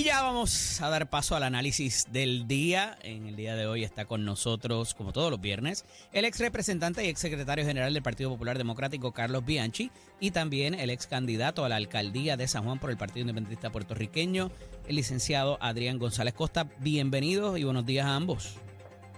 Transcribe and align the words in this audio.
Y 0.00 0.04
ya 0.04 0.22
vamos 0.22 0.80
a 0.80 0.88
dar 0.88 1.10
paso 1.10 1.36
al 1.36 1.42
análisis 1.42 2.10
del 2.10 2.48
día. 2.48 2.96
En 3.02 3.26
el 3.26 3.36
día 3.36 3.54
de 3.54 3.66
hoy 3.66 3.84
está 3.84 4.06
con 4.06 4.24
nosotros, 4.24 4.94
como 4.94 5.12
todos 5.12 5.30
los 5.30 5.42
viernes, 5.42 5.84
el 6.14 6.24
ex 6.24 6.40
representante 6.40 7.04
y 7.04 7.08
ex 7.08 7.20
secretario 7.20 7.66
general 7.66 7.92
del 7.92 8.02
Partido 8.02 8.30
Popular 8.30 8.56
Democrático, 8.56 9.12
Carlos 9.12 9.44
Bianchi, 9.44 9.90
y 10.18 10.30
también 10.30 10.72
el 10.72 10.88
ex 10.88 11.06
candidato 11.06 11.66
a 11.66 11.68
la 11.68 11.76
alcaldía 11.76 12.38
de 12.38 12.48
San 12.48 12.64
Juan 12.64 12.78
por 12.78 12.88
el 12.88 12.96
Partido 12.96 13.24
Independentista 13.24 13.68
Puertorriqueño, 13.68 14.50
el 14.88 14.96
licenciado 14.96 15.58
Adrián 15.60 15.98
González 15.98 16.32
Costa. 16.32 16.66
Bienvenidos 16.78 17.58
y 17.58 17.64
buenos 17.64 17.84
días 17.84 18.06
a 18.06 18.16
ambos. 18.16 18.58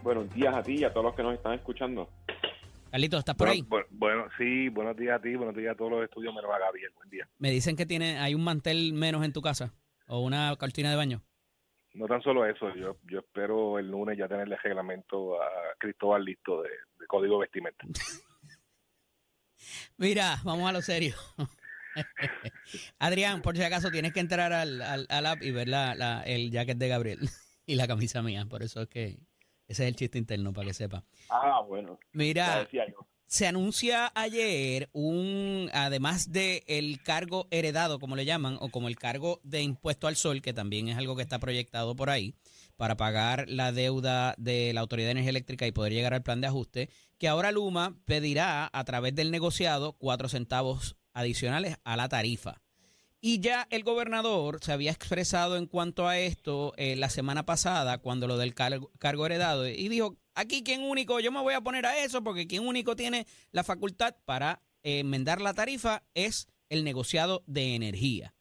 Buenos 0.03 0.35
días 0.35 0.53
a 0.53 0.65
ti 0.65 0.79
y 0.79 0.83
a 0.83 0.93
todos 0.93 1.05
los 1.05 1.15
que 1.15 1.23
nos 1.23 1.35
están 1.35 1.53
escuchando. 1.53 2.11
Carlitos, 2.91 3.21
¿estás 3.21 3.37
por 3.37 3.49
ahí? 3.51 3.63
Bueno, 3.63 3.87
bueno, 3.93 4.25
sí, 4.37 4.69
buenos 4.69 4.97
días 4.97 5.17
a 5.17 5.23
ti, 5.23 5.37
buenos 5.37 5.55
días 5.55 5.75
a 5.75 5.77
todos 5.77 5.93
los 5.93 6.03
estudios, 6.03 6.35
menos 6.35 6.51
a 6.53 6.59
Gabriel, 6.59 6.91
buen 6.97 7.09
día. 7.09 7.29
Me 7.39 7.53
dicen 7.53 7.77
que 7.77 7.87
tiene, 7.87 8.19
hay 8.19 8.35
un 8.35 8.43
mantel 8.43 8.93
menos 8.95 9.25
en 9.25 9.33
tu 9.33 9.43
casa 9.43 9.73
o 10.13 10.21
una 10.21 10.55
cortina 10.57 10.91
de 10.91 10.97
baño. 10.97 11.23
No 11.95 12.07
tan 12.07 12.23
solo 12.23 12.45
eso, 12.47 12.75
yo, 12.75 12.99
yo 13.05 13.21
espero 13.21 13.79
el 13.79 13.91
lunes 13.91 14.17
ya 14.19 14.29
tenerle 14.29 14.57
reglamento 14.57 15.41
a 15.43 15.47
Cristóbal 15.79 16.23
listo 16.25 16.63
de, 16.63 16.69
de 16.99 17.07
código 17.07 17.39
vestimenta. 17.39 17.87
Mira, 19.97 20.37
vamos 20.45 20.69
a 20.69 20.73
lo 20.73 20.83
serio. 20.83 21.15
Adrián, 22.99 23.43
por 23.43 23.57
si 23.57 23.63
acaso 23.63 23.91
tienes 23.91 24.13
que 24.13 24.21
entrar 24.21 24.53
al, 24.53 24.81
al, 24.83 25.07
al 25.09 25.27
app 25.27 25.43
y 25.43 25.51
ver 25.51 25.69
la, 25.69 25.95
la- 25.95 26.23
el 26.23 26.51
jacket 26.51 26.79
de 26.79 26.89
Gabriel 26.89 27.21
y 27.67 27.75
la 27.77 27.87
camisa 27.87 28.23
mía. 28.23 28.47
Por 28.49 28.63
eso 28.63 28.83
es 28.83 28.89
que 28.89 29.19
ese 29.69 29.85
es 29.85 29.89
el 29.89 29.97
chiste 29.97 30.19
interno, 30.19 30.53
para 30.53 30.67
que 30.69 30.75
sepa. 30.75 31.05
Ah, 31.31 31.63
bueno. 31.67 31.99
Mira, 32.13 32.61
decía 32.61 32.87
yo. 32.89 33.02
Se 33.33 33.47
anuncia 33.47 34.13
ayer 34.15 34.91
un, 34.93 35.71
además 35.73 36.33
de 36.33 36.65
el 36.67 37.03
cargo 37.03 37.49
heredado, 37.51 37.99
como 37.99 38.15
le 38.15 38.27
llaman, 38.27 38.59
o 38.61 38.69
como 38.69 38.89
el 38.89 38.99
cargo 38.99 39.41
de 39.43 39.63
impuesto 39.63 40.07
al 40.07 40.17
sol, 40.17 40.43
que 40.43 40.53
también 40.53 40.91
es 40.91 40.99
algo 40.99 41.17
que 41.17 41.23
está 41.23 41.39
proyectado 41.39 41.97
por 41.97 42.11
ahí, 42.11 42.35
para 42.77 42.99
pagar 42.99 43.49
la 43.49 43.73
deuda 43.73 44.35
de 44.37 44.75
la 44.75 44.83
Autoridad 44.83 45.07
de 45.07 45.13
Energía 45.13 45.31
Eléctrica 45.31 45.67
y 45.67 45.73
poder 45.73 45.95
llegar 45.95 46.13
al 46.13 46.23
plan 46.23 46.43
de 46.43 46.49
ajuste, 46.49 46.91
que 47.17 47.27
ahora 47.27 47.53
Luma 47.53 47.97
pedirá 48.05 48.69
a 48.71 48.85
través 48.85 49.15
del 49.15 49.31
negociado 49.31 49.95
cuatro 49.95 50.29
centavos 50.29 50.97
adicionales 51.15 51.77
a 51.85 51.97
la 51.97 52.11
tarifa. 52.11 52.61
Y 53.25 53.39
ya 53.39 53.69
el 53.71 53.85
gobernador 53.85 54.59
se 54.61 54.73
había 54.73 54.91
expresado 54.91 55.57
en 55.57 55.67
cuanto 55.67 56.09
a 56.09 56.19
esto 56.19 56.75
eh, 56.77 56.97
la 56.97 57.09
semana 57.09 57.47
pasada, 57.47 57.99
cuando 57.99 58.27
lo 58.27 58.37
del 58.37 58.53
cargo, 58.53 58.91
heredado, 59.25 59.69
y 59.69 59.89
dijo, 59.89 60.17
aquí 60.35 60.65
quien 60.65 60.83
único, 60.83 61.21
yo 61.21 61.31
me 61.31 61.41
voy 61.41 61.55
a 61.55 61.61
poner 61.61 61.87
a 61.87 62.03
eso, 62.03 62.25
porque 62.25 62.49
quien 62.49 62.67
único 62.67 62.97
tiene 62.97 63.29
la 63.53 63.63
facultad 63.63 64.17
para 64.25 64.61
eh, 64.83 64.99
enmendar 64.99 65.41
la 65.41 65.55
tarifa 65.55 66.03
es 66.15 66.49
el 66.69 66.83
negociado 66.83 67.45
de 67.47 67.77
energía. 67.77 68.35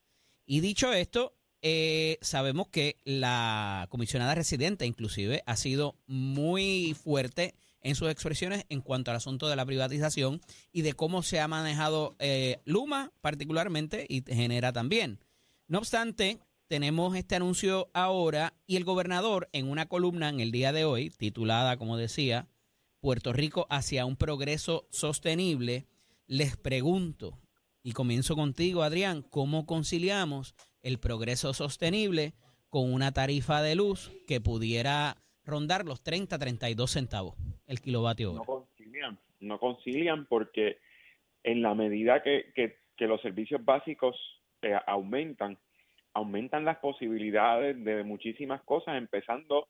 Y 0.48 0.62
dicho 0.62 0.92
esto, 0.92 1.36
eh, 1.62 2.18
sabemos 2.22 2.68
que 2.70 2.98
la 3.04 3.88
comisionada 3.90 4.36
residente 4.36 4.86
inclusive 4.86 5.44
ha 5.46 5.56
sido 5.56 5.96
muy 6.08 6.96
fuerte 6.96 7.54
en 7.82 7.96
sus 7.96 8.10
expresiones 8.10 8.66
en 8.70 8.82
cuanto 8.82 9.12
al 9.12 9.18
asunto 9.18 9.48
de 9.48 9.56
la 9.56 9.66
privatización 9.66 10.42
y 10.72 10.82
de 10.82 10.94
cómo 10.94 11.24
se 11.24 11.40
ha 11.40 11.48
manejado 11.48 12.16
eh, 12.20 12.62
Luma 12.66 13.12
particularmente 13.22 14.06
y 14.08 14.24
genera 14.24 14.72
también. 14.72 15.20
No 15.68 15.80
obstante, 15.80 16.40
tenemos 16.68 17.16
este 17.16 17.36
anuncio 17.36 17.90
ahora 17.94 18.54
y 18.66 18.76
el 18.76 18.84
gobernador 18.84 19.50
en 19.52 19.70
una 19.70 19.88
columna 19.88 20.30
en 20.30 20.40
el 20.40 20.52
día 20.52 20.72
de 20.72 20.86
hoy, 20.86 21.10
titulada, 21.10 21.78
como 21.78 21.98
decía, 21.98 22.48
Puerto 23.00 23.34
Rico 23.34 23.68
hacia 23.70 24.06
un 24.06 24.16
progreso 24.16 24.88
sostenible, 24.92 25.88
les 26.28 26.56
pregunto, 26.56 27.40
y 27.84 27.94
comienzo 27.94 28.36
contigo, 28.36 28.84
Adrián, 28.84 29.24
¿cómo 29.24 29.66
conciliamos 29.66 30.56
el 30.84 31.00
progreso 31.00 31.54
sostenible 31.54 32.34
con 32.70 32.92
una 32.94 33.12
tarifa 33.12 33.62
de 33.62 33.76
luz 33.76 34.12
que 34.28 34.42
pudiera 34.42 35.18
rondar 35.46 35.86
los 35.86 36.02
30, 36.02 36.38
32 36.38 36.92
centavos 36.92 37.36
el 37.68 37.82
kilovatio 37.82 38.34
No 38.34 38.42
hora? 38.42 38.46
concilian. 38.46 39.18
No 39.40 39.60
concilian 39.60 40.26
porque 40.26 40.78
en 41.44 41.62
la 41.62 41.74
medida 41.74 42.22
que, 42.22 42.52
que, 42.56 42.78
que 42.96 43.08
los 43.08 43.22
servicios 43.22 43.64
básicos 43.64 44.16
eh, 44.62 44.78
aumentan, 44.86 45.58
aumentan 46.14 46.66
las 46.66 46.78
posibilidades 46.78 47.84
de 47.84 48.04
muchísimas 48.04 48.62
cosas, 48.62 48.98
empezando 48.98 49.68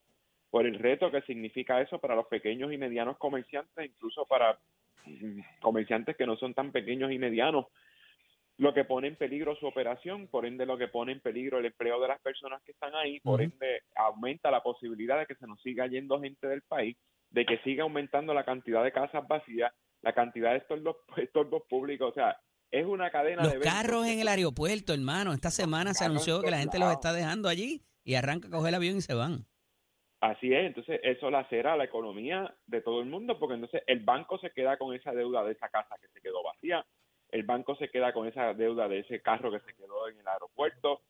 por 0.49 0.65
el 0.65 0.77
reto 0.77 1.09
que 1.09 1.21
significa 1.21 1.81
eso 1.81 1.99
para 1.99 2.15
los 2.15 2.27
pequeños 2.27 2.73
y 2.73 2.77
medianos 2.77 3.17
comerciantes, 3.17 3.85
incluso 3.85 4.25
para 4.25 4.59
mm, 5.05 5.39
comerciantes 5.61 6.17
que 6.17 6.25
no 6.25 6.35
son 6.35 6.53
tan 6.53 6.71
pequeños 6.73 7.11
y 7.11 7.17
medianos, 7.17 7.67
lo 8.57 8.73
que 8.73 8.85
pone 8.85 9.07
en 9.07 9.15
peligro 9.15 9.55
su 9.55 9.65
operación, 9.65 10.27
por 10.27 10.45
ende 10.45 10.65
lo 10.65 10.77
que 10.77 10.87
pone 10.87 11.11
en 11.11 11.19
peligro 11.19 11.59
el 11.59 11.65
empleo 11.65 11.99
de 11.99 12.07
las 12.07 12.21
personas 12.21 12.61
que 12.63 12.71
están 12.71 12.93
ahí, 12.95 13.19
por 13.21 13.41
ende 13.41 13.81
aumenta 13.95 14.51
la 14.51 14.61
posibilidad 14.61 15.17
de 15.17 15.25
que 15.25 15.35
se 15.35 15.47
nos 15.47 15.61
siga 15.61 15.87
yendo 15.87 16.21
gente 16.21 16.47
del 16.47 16.61
país, 16.61 16.95
de 17.29 17.45
que 17.45 17.57
siga 17.59 17.83
aumentando 17.83 18.33
la 18.33 18.43
cantidad 18.43 18.83
de 18.83 18.91
casas 18.91 19.27
vacías, 19.27 19.73
la 20.01 20.13
cantidad 20.13 20.51
de 20.51 20.57
estornos, 20.57 20.95
estornos 21.17 21.63
públicos, 21.69 22.11
o 22.11 22.13
sea, 22.13 22.37
es 22.71 22.85
una 22.85 23.09
cadena 23.11 23.43
Los 23.43 23.53
de 23.53 23.59
carros 23.59 24.07
en 24.07 24.19
el 24.19 24.27
aeropuerto, 24.29 24.93
hermano. 24.93 25.33
Esta 25.33 25.51
semana 25.51 25.93
se 25.93 26.05
anunció 26.05 26.41
que 26.41 26.51
la 26.51 26.59
gente 26.59 26.79
los 26.79 26.91
está 26.91 27.11
dejando 27.11 27.49
allí 27.49 27.83
y 28.05 28.15
arranca 28.15 28.47
a 28.47 28.51
coger 28.51 28.69
el 28.69 28.75
avión 28.75 28.97
y 28.97 29.01
se 29.01 29.13
van. 29.13 29.45
Así 30.21 30.53
es, 30.53 30.67
entonces 30.67 30.99
eso 31.03 31.31
lacera 31.31 31.75
la 31.75 31.85
economía 31.85 32.55
de 32.67 32.81
todo 32.81 33.01
el 33.01 33.07
mundo, 33.07 33.39
porque 33.39 33.55
entonces 33.55 33.81
el 33.87 34.01
banco 34.01 34.37
se 34.37 34.51
queda 34.51 34.77
con 34.77 34.95
esa 34.95 35.13
deuda 35.13 35.43
de 35.43 35.53
esa 35.53 35.67
casa 35.69 35.95
que 35.99 36.07
se 36.09 36.21
quedó 36.21 36.43
vacía, 36.43 36.85
el 37.31 37.43
banco 37.43 37.75
se 37.75 37.89
queda 37.89 38.13
con 38.13 38.27
esa 38.27 38.53
deuda 38.53 38.87
de 38.87 38.99
ese 38.99 39.21
carro 39.21 39.51
que 39.51 39.59
se 39.61 39.73
quedó 39.73 40.07
en 40.09 40.19
el 40.19 40.27
aeropuerto, 40.27 41.01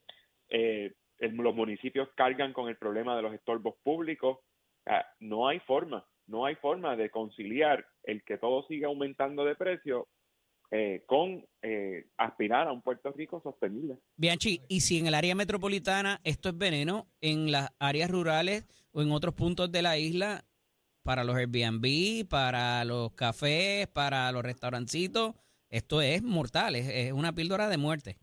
eh, 0.49 0.93
los 1.19 1.55
municipios 1.55 2.09
cargan 2.15 2.53
con 2.53 2.69
el 2.69 2.77
problema 2.77 3.15
de 3.15 3.21
los 3.21 3.33
estorbos 3.33 3.75
públicos, 3.83 4.39
no 5.19 5.47
hay 5.47 5.59
forma, 5.59 6.05
no 6.27 6.45
hay 6.45 6.55
forma 6.55 6.95
de 6.95 7.09
conciliar 7.09 7.85
el 8.03 8.23
que 8.23 8.37
todo 8.37 8.65
siga 8.67 8.87
aumentando 8.87 9.45
de 9.45 9.55
precio 9.55 10.07
eh, 10.71 11.03
con 11.05 11.45
eh, 11.61 12.07
aspirar 12.17 12.67
a 12.67 12.71
un 12.71 12.81
Puerto 12.81 13.11
Rico 13.11 13.41
sostenible. 13.41 13.97
Bianchi, 14.15 14.61
y 14.69 14.79
si 14.79 14.99
en 14.99 15.07
el 15.07 15.13
área 15.13 15.35
metropolitana 15.35 16.21
esto 16.23 16.49
es 16.49 16.57
veneno, 16.57 17.07
en 17.19 17.51
las 17.51 17.71
áreas 17.77 18.09
rurales 18.09 18.65
o 18.93 19.01
en 19.01 19.11
otros 19.11 19.33
puntos 19.33 19.69
de 19.71 19.81
la 19.81 19.97
isla, 19.97 20.45
para 21.03 21.23
los 21.23 21.35
Airbnb, 21.35 22.27
para 22.29 22.85
los 22.85 23.11
cafés, 23.13 23.87
para 23.87 24.31
los 24.31 24.43
restaurancitos, 24.43 25.33
esto 25.71 26.01
es 26.01 26.21
mortal, 26.21 26.75
es, 26.75 27.11
una 27.11 27.33
píldora 27.33 27.67
de 27.69 27.77
muerte. 27.77 28.17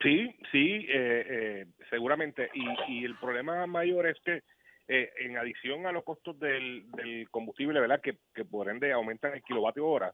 Sí, 0.00 0.34
sí, 0.50 0.86
eh, 0.88 1.26
eh, 1.28 1.66
seguramente. 1.90 2.50
Y, 2.54 2.92
y 2.92 3.04
el 3.04 3.16
problema 3.18 3.66
mayor 3.66 4.06
es 4.06 4.18
que 4.24 4.42
eh, 4.88 5.10
en 5.20 5.38
adición 5.38 5.86
a 5.86 5.92
los 5.92 6.04
costos 6.04 6.38
del, 6.38 6.84
combustible, 7.30 7.80
¿verdad? 7.80 8.00
Que, 8.00 8.18
que 8.34 8.44
por 8.44 8.68
ende 8.68 8.92
aumentan 8.92 9.32
el 9.32 9.42
kilovatio 9.42 9.86
hora, 9.86 10.12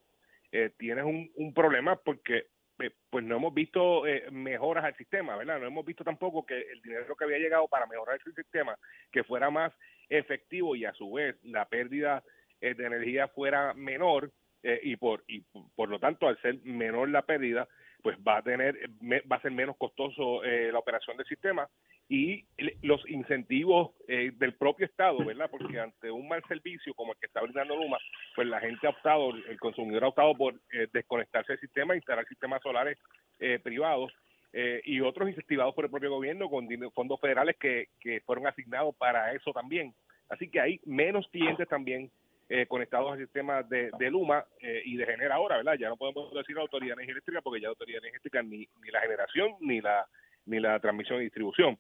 eh, 0.53 0.71
tienes 0.79 1.05
un, 1.05 1.31
un 1.37 1.55
problema 1.55 1.97
porque 1.97 2.47
eh, 2.79 2.91
pues 3.11 3.25
no 3.25 3.37
hemos 3.37 3.53
visto 3.55 4.07
eh, 4.07 4.31
mejoras 4.31 4.85
al 4.85 4.97
sistema, 4.97 5.37
¿verdad? 5.37 5.59
No 5.59 5.67
hemos 5.67 5.85
visto 5.85 6.05
tampoco 6.05 6.45
que 6.45 6.59
el 6.59 6.81
dinero 6.83 7.17
que 7.17 7.25
había 7.25 7.39
llegado 7.39 7.67
para 7.67 7.87
mejorar 7.87 8.21
el 8.25 8.35
sistema, 8.35 8.79
que 9.11 9.25
fuera 9.25 9.51
más 9.51 9.73
efectivo 10.09 10.77
y 10.77 10.85
a 10.85 10.93
su 10.93 11.13
vez 11.13 11.37
la 11.43 11.67
pérdida 11.67 12.23
de 12.61 12.71
energía 12.71 13.29
fuera 13.29 13.73
menor 13.75 14.33
eh, 14.63 14.81
y 14.83 14.97
por 14.97 15.23
y 15.29 15.43
por 15.77 15.89
lo 15.89 15.99
tanto 15.99 16.27
al 16.29 16.41
ser 16.41 16.57
menor 16.65 17.09
la 17.09 17.23
pérdida 17.23 17.69
pues 18.03 18.17
va 18.27 18.39
a 18.39 18.43
tener 18.43 18.77
me- 19.01 19.21
va 19.23 19.37
a 19.37 19.43
ser 19.43 19.51
menos 19.53 19.77
costoso 19.77 20.45
eh, 20.45 20.71
la 20.73 20.79
operación 20.79 21.17
del 21.17 21.27
sistema. 21.27 21.69
Y 22.11 22.47
los 22.83 23.07
incentivos 23.11 23.91
eh, 24.09 24.31
del 24.37 24.55
propio 24.55 24.87
estado 24.87 25.23
verdad 25.27 25.51
porque 25.51 25.79
ante 25.79 26.11
un 26.11 26.27
mal 26.27 26.43
servicio 26.49 26.95
como 26.95 27.13
el 27.13 27.19
que 27.19 27.27
está 27.27 27.43
brindando 27.43 27.77
Luma 27.77 27.99
pues 28.35 28.49
la 28.49 28.61
gente 28.61 28.87
ha 28.87 28.91
optado 28.91 29.31
el 29.35 29.61
consumidor 29.61 30.05
ha 30.05 30.09
optado 30.09 30.35
por 30.35 30.55
eh, 30.73 30.87
desconectarse 30.93 31.53
del 31.53 31.61
sistema 31.61 31.95
instalar 31.97 32.27
sistemas 32.27 32.63
solares 32.63 32.97
eh, 33.41 33.59
privados 33.63 34.11
eh, 34.55 34.81
y 34.85 35.01
otros 35.03 35.29
incentivados 35.29 35.75
por 35.75 35.85
el 35.85 35.91
propio 35.91 36.11
gobierno 36.11 36.49
con 36.49 36.67
fondos 36.95 37.21
federales 37.21 37.57
que, 37.61 37.89
que 38.01 38.23
fueron 38.23 38.47
asignados 38.47 38.97
para 38.97 39.35
eso 39.35 39.53
también. 39.53 39.93
Así 40.31 40.49
que 40.51 40.61
hay 40.61 40.81
menos 40.87 41.29
clientes 41.29 41.69
también 41.69 42.11
eh, 42.49 42.67
conectados 42.67 43.13
al 43.13 43.19
sistema 43.19 43.63
de, 43.63 43.91
de 43.99 44.11
Luma 44.11 44.45
eh, 44.61 44.83
y 44.85 44.97
de 44.97 45.07
Genera 45.07 45.35
ahora, 45.35 45.57
¿verdad? 45.59 45.75
Ya 45.79 45.89
no 45.89 45.97
podemos 45.97 46.33
decir 46.33 46.57
la 46.57 46.63
Autoridad 46.63 46.91
de 46.97 47.03
Energía 47.03 47.13
Eléctrica 47.13 47.43
porque 47.43 47.61
ya 47.61 47.67
la 47.69 47.71
Autoridad 47.73 48.03
Eléctrica 48.05 48.43
ni, 48.43 48.67
ni 48.81 48.91
la 48.91 49.01
generación 49.01 49.57
ni 49.61 49.81
la 49.81 50.07
ni 50.47 50.59
la 50.61 50.81
transmisión 50.81 51.21
y 51.21 51.25
distribución. 51.25 51.79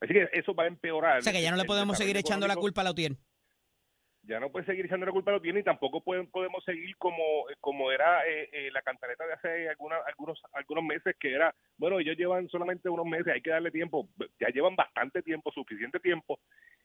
Así 0.00 0.12
que 0.12 0.28
eso 0.32 0.54
va 0.54 0.64
a 0.64 0.66
empeorar. 0.66 1.18
O 1.18 1.22
sea 1.22 1.32
que 1.32 1.40
ya 1.40 1.50
no 1.50 1.56
le 1.56 1.64
podemos 1.64 1.96
seguir 1.96 2.16
echando 2.16 2.46
la 2.46 2.56
culpa 2.56 2.82
a 2.82 2.84
la 2.84 2.90
UTIER. 2.90 3.12
Ya 4.24 4.38
no 4.38 4.50
puede 4.52 4.66
seguir 4.66 4.84
echando 4.84 5.04
la 5.06 5.12
culpa 5.12 5.30
a 5.30 5.34
los 5.34 5.42
bienes 5.42 5.62
y 5.62 5.64
tampoco 5.64 6.00
pueden- 6.00 6.30
podemos 6.30 6.62
seguir 6.64 6.96
como, 6.96 7.46
como 7.60 7.90
la 7.90 8.82
cantaleta 8.82 9.26
de 9.26 9.32
hace 9.32 9.68
alguna, 9.68 9.96
algunos 10.06 10.40
algunos 10.52 10.84
meses 10.84 11.16
que 11.18 11.32
era, 11.32 11.54
bueno, 11.76 11.98
ellos 11.98 12.16
llevan 12.16 12.48
solamente 12.48 12.88
unos 12.88 13.06
meses, 13.06 13.32
hay 13.32 13.40
que 13.40 13.50
darle 13.50 13.70
tiempo, 13.70 14.08
ya 14.38 14.48
llevan 14.48 14.76
bastante 14.76 15.22
tiempo, 15.22 15.50
suficiente 15.52 15.98
tiempo, 16.00 16.38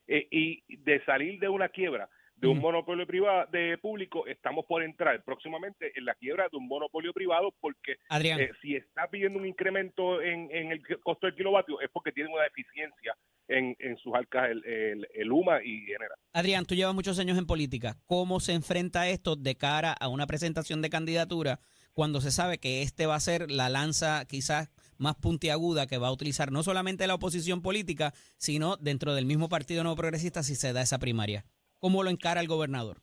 eh, 0.07 0.27
y 0.31 0.77
de 0.77 1.03
salir 1.05 1.39
de 1.39 1.49
una 1.49 1.69
quiebra 1.69 2.09
de 2.37 2.47
un 2.47 2.59
monopolio 2.59 3.05
privado 3.07 3.47
de 3.51 3.77
público, 3.79 4.27
estamos 4.27 4.65
por 4.65 4.83
entrar 4.83 5.23
próximamente 5.23 5.91
en 5.95 6.05
la 6.05 6.13
quiebra 6.15 6.47
de 6.51 6.57
un 6.57 6.67
monopolio 6.67 7.13
privado 7.13 7.53
porque 7.59 7.97
Adrián. 8.09 8.39
eh, 8.39 8.51
si 8.61 8.75
está 8.75 9.07
pidiendo 9.09 9.39
un 9.39 9.45
incremento 9.45 10.21
en, 10.21 10.49
en 10.51 10.71
el 10.71 10.81
costo 11.01 11.27
del 11.27 11.35
kilovatio 11.35 11.81
es 11.81 11.89
porque 11.91 12.11
tiene 12.11 12.31
una 12.31 12.43
deficiencia 12.43 13.15
en, 13.47 13.75
en 13.79 13.97
sus 13.97 14.13
arcas 14.13 14.49
el, 14.51 14.63
el, 14.65 15.07
el 15.13 15.31
UMA 15.31 15.63
y 15.63 15.81
Genera. 15.85 16.15
Adrián, 16.33 16.65
tú 16.65 16.75
llevas 16.75 16.93
muchos 16.93 17.17
años 17.19 17.37
en 17.37 17.47
política. 17.47 17.97
¿Cómo 18.05 18.39
se 18.39 18.53
enfrenta 18.53 19.07
esto 19.09 19.35
de 19.35 19.55
cara 19.55 19.93
a 19.93 20.07
una 20.07 20.27
presentación 20.27 20.81
de 20.81 20.89
candidatura 20.89 21.59
cuando 21.93 22.21
se 22.21 22.29
sabe 22.29 22.59
que 22.59 22.83
este 22.83 23.07
va 23.07 23.15
a 23.15 23.19
ser 23.19 23.49
la 23.49 23.69
lanza 23.69 24.25
quizás 24.25 24.69
más 24.97 25.15
puntiaguda 25.15 25.87
que 25.87 25.97
va 25.97 26.07
a 26.07 26.11
utilizar 26.11 26.51
no 26.51 26.61
solamente 26.61 27.07
la 27.07 27.15
oposición 27.15 27.61
política, 27.61 28.13
sino 28.37 28.77
dentro 28.77 29.15
del 29.15 29.25
mismo 29.25 29.49
Partido 29.49 29.81
Nuevo 29.83 29.95
Progresista 29.95 30.43
si 30.43 30.55
se 30.55 30.73
da 30.73 30.81
esa 30.81 30.99
primaria? 30.99 31.45
¿Cómo 31.79 32.03
lo 32.03 32.09
encara 32.09 32.41
el 32.41 32.47
gobernador? 32.47 32.97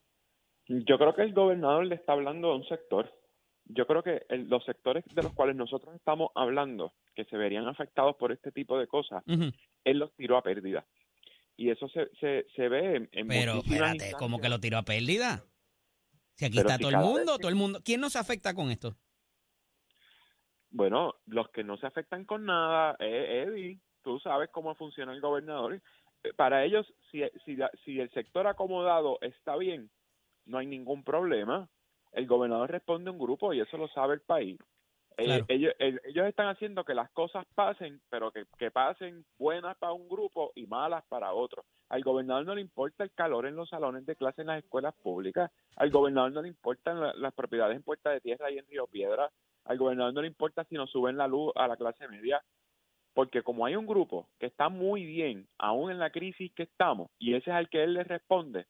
Yo 0.67 0.99
creo 0.99 1.15
que 1.15 1.23
el 1.23 1.33
gobernador 1.35 1.87
le 1.87 1.95
está 1.95 2.13
hablando 2.13 2.51
a 2.51 2.57
un 2.57 2.65
sector. 2.67 3.13
Yo 3.67 3.87
creo 3.87 4.03
que 4.03 4.25
el- 4.29 4.49
los 4.49 4.65
sectores 4.65 5.05
de 5.15 5.23
los 5.23 5.33
cuales 5.33 5.57
nosotros 5.57 5.95
estamos 5.95 6.31
hablando, 6.35 6.95
que 7.15 7.25
se 7.27 7.37
verían 7.37 7.67
afectados 7.67 8.17
por 8.17 8.33
este 8.33 8.53
tipo 8.53 8.79
de 8.79 8.87
cosas, 8.87 9.23
él 9.85 9.99
los 9.99 10.15
tiró 10.17 10.37
a 10.37 10.43
pérdida. 10.43 10.87
Y 11.57 11.71
eso 11.71 11.89
se, 11.89 12.09
se, 12.21 12.47
se 12.57 12.69
ve 12.69 12.97
en, 12.97 13.09
en 13.13 13.29
Pero 13.29 13.55
espérate, 13.59 14.13
¿cómo 14.19 14.41
que 14.41 14.49
lo 14.49 14.59
tiró 14.59 14.79
a 14.79 14.83
pérdida? 14.83 15.45
Si 16.35 16.45
aquí 16.47 16.57
Pero 16.57 16.69
está 16.69 16.77
si 16.79 16.83
todo 16.83 16.91
el 16.91 16.99
mundo, 16.99 17.33
que- 17.37 17.43
todo 17.43 17.49
el 17.49 17.55
mundo. 17.55 17.81
¿Quién 17.85 18.01
no 18.01 18.11
se 18.11 18.19
afecta 18.19 18.55
con 18.55 18.71
esto? 18.71 18.97
Bueno, 20.71 21.15
los 21.27 21.49
que 21.51 21.63
no 21.63 21.77
se 21.77 21.87
afectan 21.87 22.25
con 22.25 22.45
nada, 22.45 22.97
eh, 22.99 23.45
Eddie, 23.47 23.81
tú 24.03 24.19
sabes 24.19 24.51
cómo 24.51 24.75
funciona 24.75 25.13
el 25.13 25.21
gobernador. 25.21 25.81
Para 26.37 26.65
ellos, 26.65 26.93
si, 27.11 27.23
si, 27.45 27.57
si 27.85 28.01
el 28.01 28.11
sector 28.11 28.47
acomodado 28.47 29.19
está 29.21 29.57
bien, 29.57 29.91
no 30.47 30.59
hay 30.59 30.67
ningún 30.67 31.05
problema. 31.05 31.69
El 32.13 32.27
gobernador 32.27 32.71
responde 32.71 33.11
a 33.11 33.13
un 33.13 33.19
grupo 33.19 33.53
y 33.53 33.61
eso 33.61 33.77
lo 33.77 33.89
sabe 33.89 34.15
el 34.15 34.21
país. 34.21 34.59
Eh, 35.17 35.25
Claro. 35.27 35.45
ellos, 35.49 35.73
el- 35.79 36.01
ellos 36.05 36.27
están 36.27 36.49
haciendo 36.49 36.85
que 36.85 36.95
las 36.95 37.09
cosas 37.11 37.47
pasen, 37.55 38.01
pero 38.11 38.33
que, 38.33 38.47
que 38.59 38.71
pasen 38.73 39.25
buenas 39.39 39.77
para 39.79 39.93
un 39.93 40.09
grupo 40.09 40.51
y 40.57 40.67
malas 40.67 41.05
para 41.09 41.33
otro. 41.33 41.65
Al 41.89 42.03
gobernador 42.03 42.45
no 42.47 42.55
le 42.55 42.61
importa 42.61 43.05
el 43.05 43.13
calor 43.13 43.47
en 43.47 43.55
los 43.55 43.69
salones 43.69 44.05
de 44.07 44.17
clase 44.17 44.41
en 44.41 44.49
las 44.49 44.65
escuelas 44.65 44.95
públicas. 44.95 45.53
Al 45.77 45.91
gobernador 45.91 46.33
no 46.33 46.43
le 46.43 46.49
importan 46.49 47.01
la- 47.01 47.15
las 47.15 47.33
propiedades 47.33 47.77
en 47.77 47.83
Puerta 47.85 48.11
de 48.11 48.21
Tierra 48.21 48.51
y 48.51 48.59
en 48.59 48.67
Río 48.67 48.87
Piedra. 48.89 49.31
Al 49.67 49.79
gobernador 49.79 50.15
no 50.15 50.21
le 50.23 50.29
importa 50.29 50.65
si 50.65 50.75
nos 50.75 50.91
suben 50.91 51.17
la 51.17 51.29
luz 51.29 51.53
a 51.55 51.69
la 51.69 51.77
clase 51.77 52.09
media. 52.09 52.43
Porque 53.15 53.43
como 53.43 53.65
hay 53.67 53.77
un 53.77 53.87
grupo 53.87 54.29
que 54.39 54.47
está 54.47 54.69
muy 54.69 55.05
bien, 55.05 55.49
aún 55.59 55.91
en 55.91 55.99
la 55.99 56.11
crisis 56.11 56.53
que 56.55 56.65
estamos, 56.65 57.11
y 57.19 57.35
ese 57.35 57.51
es 57.51 57.57
al 57.57 57.69
que 57.71 57.85
él 57.85 57.95
le 57.95 58.05
responde, 58.05 58.67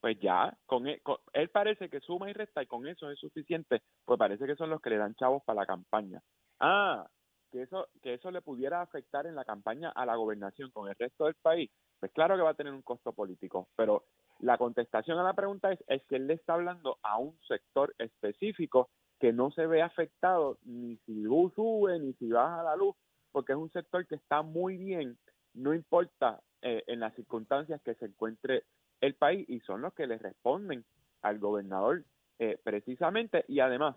pues 0.00 0.18
ya, 0.20 0.56
con 0.66 0.86
él, 0.86 1.00
con- 1.02 1.18
él 1.32 1.48
parece 1.50 1.88
que 1.88 2.00
suma 2.00 2.28
y 2.30 2.34
resta 2.34 2.62
y 2.62 2.66
con 2.66 2.86
eso 2.86 3.10
es 3.10 3.18
suficiente, 3.18 3.82
pues 4.04 4.18
parece 4.18 4.46
que 4.46 4.56
son 4.56 4.70
los 4.70 4.80
que 4.80 4.90
le 4.90 4.98
dan 4.98 5.14
chavos 5.14 5.42
para 5.44 5.60
la 5.62 5.66
campaña. 5.66 6.20
Ah, 6.60 7.06
que 7.50 7.62
eso, 7.62 7.86
que 8.02 8.14
eso 8.14 8.30
le 8.30 8.42
pudiera 8.42 8.82
afectar 8.82 9.26
en 9.26 9.34
la 9.34 9.44
campaña 9.44 9.90
a 9.90 10.04
la 10.04 10.16
gobernación 10.16 10.70
con 10.72 10.88
el 10.88 10.94
resto 10.98 11.24
del 11.24 11.34
país, 11.36 11.70
pues 12.00 12.12
claro 12.12 12.36
que 12.36 12.42
va 12.42 12.50
a 12.50 12.54
tener 12.54 12.72
un 12.72 12.82
costo 12.82 13.12
político, 13.12 13.68
pero 13.76 14.04
la 14.40 14.58
contestación 14.58 15.18
a 15.18 15.22
la 15.22 15.34
pregunta 15.34 15.72
es, 15.72 15.82
es 15.86 16.04
que 16.06 16.16
él 16.16 16.26
le 16.26 16.34
está 16.34 16.54
hablando 16.54 16.98
a 17.02 17.18
un 17.18 17.38
sector 17.48 17.94
específico 17.98 18.90
que 19.20 19.32
no 19.32 19.50
se 19.52 19.66
ve 19.66 19.80
afectado 19.80 20.58
ni 20.64 20.96
si 21.06 21.22
sube 21.54 21.98
ni 22.00 22.12
si 22.14 22.28
baja 22.28 22.62
la 22.62 22.76
luz, 22.76 22.94
porque 23.34 23.52
es 23.52 23.58
un 23.58 23.72
sector 23.72 24.06
que 24.06 24.14
está 24.14 24.42
muy 24.42 24.76
bien, 24.76 25.18
no 25.54 25.74
importa 25.74 26.40
eh, 26.62 26.84
en 26.86 27.00
las 27.00 27.12
circunstancias 27.16 27.80
que 27.84 27.96
se 27.96 28.04
encuentre 28.04 28.62
el 29.00 29.16
país 29.16 29.44
y 29.48 29.58
son 29.60 29.82
los 29.82 29.92
que 29.92 30.06
le 30.06 30.18
responden 30.18 30.84
al 31.20 31.40
gobernador 31.40 32.04
eh, 32.38 32.56
precisamente 32.62 33.44
y 33.48 33.58
además 33.58 33.96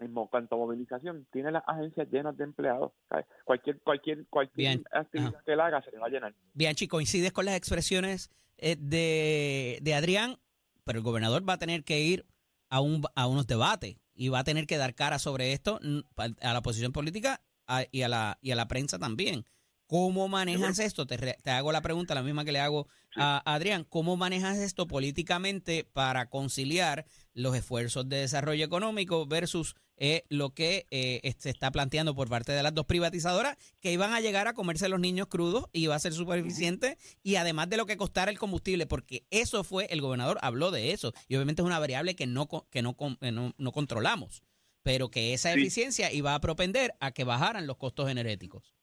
en 0.00 0.14
cuanto 0.14 0.54
a 0.54 0.58
movilización 0.58 1.26
tiene 1.30 1.52
las 1.52 1.62
agencias 1.66 2.08
llenas 2.10 2.38
de 2.38 2.44
empleados 2.44 2.92
¿sabes? 3.10 3.26
cualquier 3.44 3.80
cualquier 3.82 4.26
cualquier 4.28 4.68
Bien. 4.78 4.84
actividad 4.92 5.34
Ajá. 5.34 5.42
que 5.44 5.52
él 5.52 5.60
haga 5.60 5.82
se 5.82 5.90
le 5.90 5.98
va 5.98 6.06
a 6.06 6.10
llenar 6.10 6.34
Bianchi, 6.54 6.88
coincides 6.88 7.32
con 7.32 7.44
las 7.44 7.54
expresiones 7.54 8.30
eh, 8.56 8.76
de, 8.78 9.78
de 9.82 9.94
Adrián, 9.94 10.36
pero 10.84 11.00
el 11.00 11.04
gobernador 11.04 11.46
va 11.46 11.54
a 11.54 11.58
tener 11.58 11.84
que 11.84 12.00
ir 12.00 12.24
a, 12.70 12.80
un, 12.80 13.02
a 13.14 13.26
unos 13.26 13.46
debates 13.46 13.98
y 14.14 14.30
va 14.30 14.38
a 14.38 14.44
tener 14.44 14.66
que 14.66 14.78
dar 14.78 14.94
cara 14.94 15.18
sobre 15.18 15.52
esto 15.52 15.78
a 16.16 16.52
la 16.54 16.58
oposición 16.58 16.92
política 16.92 17.42
a- 17.68 17.84
y, 17.92 18.02
a 18.02 18.08
la, 18.08 18.38
y 18.42 18.50
a 18.50 18.56
la 18.56 18.66
prensa 18.66 18.98
también. 18.98 19.44
¿Cómo 19.86 20.28
manejas 20.28 20.78
esto? 20.80 21.06
Te, 21.06 21.16
re- 21.16 21.38
te 21.42 21.50
hago 21.50 21.72
la 21.72 21.80
pregunta, 21.80 22.14
la 22.14 22.22
misma 22.22 22.44
que 22.44 22.52
le 22.52 22.60
hago 22.60 22.88
a 23.16 23.40
Adrián. 23.54 23.84
¿Cómo 23.88 24.18
manejas 24.18 24.58
esto 24.58 24.86
políticamente 24.86 25.84
para 25.84 26.28
conciliar 26.28 27.06
los 27.32 27.56
esfuerzos 27.56 28.06
de 28.06 28.18
desarrollo 28.18 28.62
económico 28.64 29.26
versus 29.26 29.76
eh, 29.96 30.24
lo 30.28 30.52
que 30.52 30.86
eh, 30.90 31.34
se 31.38 31.48
está 31.48 31.70
planteando 31.70 32.14
por 32.14 32.28
parte 32.28 32.52
de 32.52 32.62
las 32.62 32.74
dos 32.74 32.84
privatizadoras 32.84 33.56
que 33.80 33.90
iban 33.90 34.12
a 34.12 34.20
llegar 34.20 34.46
a 34.46 34.52
comerse 34.52 34.90
los 34.90 35.00
niños 35.00 35.26
crudos 35.28 35.64
y 35.72 35.84
iba 35.84 35.94
a 35.94 35.98
ser 35.98 36.12
súper 36.12 36.38
eficiente 36.40 36.98
y 37.22 37.36
además 37.36 37.70
de 37.70 37.78
lo 37.78 37.86
que 37.86 37.96
costara 37.96 38.30
el 38.30 38.38
combustible, 38.38 38.86
porque 38.86 39.26
eso 39.30 39.64
fue, 39.64 39.86
el 39.86 40.02
gobernador 40.02 40.38
habló 40.42 40.70
de 40.70 40.92
eso 40.92 41.14
y 41.28 41.34
obviamente 41.36 41.62
es 41.62 41.66
una 41.66 41.78
variable 41.78 42.14
que 42.14 42.26
no, 42.26 42.46
que 42.70 42.82
no, 42.82 42.94
no, 43.32 43.54
no 43.56 43.72
controlamos, 43.72 44.42
pero 44.88 45.10
que 45.10 45.34
esa 45.34 45.52
Sí. 45.52 45.60
eficiencia 45.60 46.10
iba 46.10 46.34
a 46.34 46.40
propender 46.40 46.92
a 46.98 47.12
que 47.12 47.22
bajaran 47.22 47.66
los 47.66 47.76
costos 47.76 48.10
energéticos. 48.10 48.74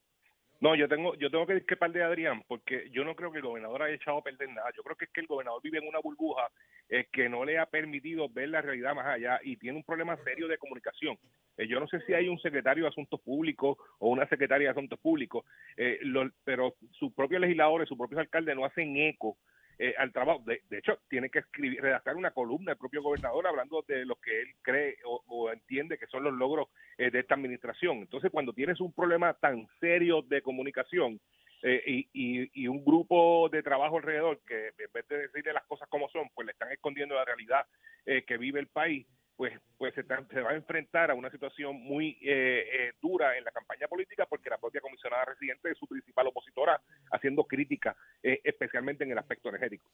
No, 0.60 0.76
yo 0.76 0.86
tengo, 0.88 1.16
yo 1.16 1.30
tengo 1.32 1.48
que 1.48 1.54
discrepar 1.56 1.90
de 1.90 2.04
Adrián, 2.04 2.44
porque 2.46 2.88
yo 2.92 3.04
no 3.04 3.16
creo 3.16 3.32
que 3.32 3.38
el 3.38 3.44
gobernador 3.44 3.82
haya 3.82 3.96
echado 3.96 4.18
a 4.18 4.22
perder 4.22 4.48
nada. 4.50 4.70
Yo 4.76 4.84
creo 4.84 4.94
que 4.96 5.06
es 5.06 5.10
que 5.10 5.20
el 5.20 5.26
gobernador 5.26 5.60
vive 5.62 5.78
en 5.78 5.88
una 5.88 5.98
burbuja 5.98 6.48
eh, 6.88 7.06
que 7.12 7.28
no 7.28 7.44
le 7.44 7.58
ha 7.58 7.66
permitido 7.66 8.28
ver 8.28 8.50
la 8.50 8.62
realidad 8.62 8.94
más 8.94 9.06
allá 9.06 9.40
y 9.42 9.56
tiene 9.56 9.78
un 9.78 9.82
problema 9.84 10.16
serio 10.22 10.46
de 10.46 10.58
comunicación. 10.58 11.18
Eh, 11.58 11.66
yo 11.66 11.80
no 11.80 11.88
sé 11.88 12.00
si 12.06 12.14
hay 12.14 12.28
un 12.28 12.38
secretario 12.38 12.84
de 12.84 12.90
Asuntos 12.90 13.20
Públicos 13.22 13.76
o 13.98 14.08
una 14.08 14.28
secretaria 14.28 14.68
de 14.68 14.72
Asuntos 14.72 15.00
Públicos, 15.00 15.44
eh, 15.76 15.98
lo- 16.02 16.30
pero 16.44 16.76
sus 16.92 17.12
propios 17.12 17.40
legisladores, 17.40 17.88
sus 17.88 17.98
propios 17.98 18.20
alcaldes 18.20 18.54
no 18.54 18.64
hacen 18.64 18.96
eco 18.96 19.36
eh, 19.78 19.94
al 19.98 20.12
trabajo. 20.12 20.42
De, 20.46 20.62
de 20.68 20.78
hecho, 20.78 20.98
tiene 21.08 21.30
que 21.30 21.40
escribir, 21.40 21.80
redactar 21.80 22.16
una 22.16 22.30
columna 22.30 22.72
el 22.72 22.78
propio 22.78 23.02
gobernador 23.02 23.46
hablando 23.46 23.84
de 23.86 24.04
lo 24.04 24.16
que 24.16 24.40
él 24.40 24.48
cree 24.62 24.96
o, 25.04 25.22
o 25.26 25.52
entiende 25.52 25.98
que 25.98 26.06
son 26.06 26.24
los 26.24 26.34
logros 26.34 26.68
eh, 26.98 27.10
de 27.10 27.20
esta 27.20 27.34
administración. 27.34 27.98
Entonces, 27.98 28.30
cuando 28.30 28.52
tienes 28.52 28.80
un 28.80 28.92
problema 28.92 29.34
tan 29.34 29.66
serio 29.80 30.22
de 30.22 30.42
comunicación 30.42 31.20
eh, 31.62 31.82
y, 31.86 32.08
y, 32.12 32.50
y 32.62 32.68
un 32.68 32.84
grupo 32.84 33.48
de 33.50 33.62
trabajo 33.62 33.96
alrededor 33.96 34.40
que 34.46 34.68
en 34.68 34.92
vez 34.92 35.08
de 35.08 35.18
decirle 35.18 35.52
las 35.52 35.64
cosas 35.64 35.88
como 35.88 36.08
son, 36.10 36.28
pues 36.34 36.46
le 36.46 36.52
están 36.52 36.70
escondiendo 36.70 37.14
la 37.14 37.24
realidad 37.24 37.66
eh, 38.04 38.22
que 38.24 38.36
vive 38.36 38.60
el 38.60 38.68
país, 38.68 39.06
pues 39.36 39.52
pues 39.76 39.94
se, 39.94 40.02
va 40.02 40.50
a 40.50 40.54
enfrentar 40.54 41.10
a 41.10 41.14
una 41.14 41.30
situación 41.30 41.76
muy 41.76 42.18
eh, 42.22 42.64
eh, 42.72 42.92
dura 43.00 43.36
en 43.36 43.44
la 43.44 43.50
campaña 43.50 43.86
política 43.86 44.24
porque 44.26 44.48
la 44.48 44.58
propia 44.58 44.80
comisionada 44.80 45.26
residente 45.26 45.70
es 45.70 45.78
su 45.78 45.86
principal 45.86 46.26
opositora 46.28 46.80
haciendo 47.10 47.44
crítica, 47.44 47.94
eh, 48.22 48.40
especialmente 48.44 49.04
en 49.04 49.12
el 49.12 49.18
aspecto 49.18 49.50
energético. 49.50 49.90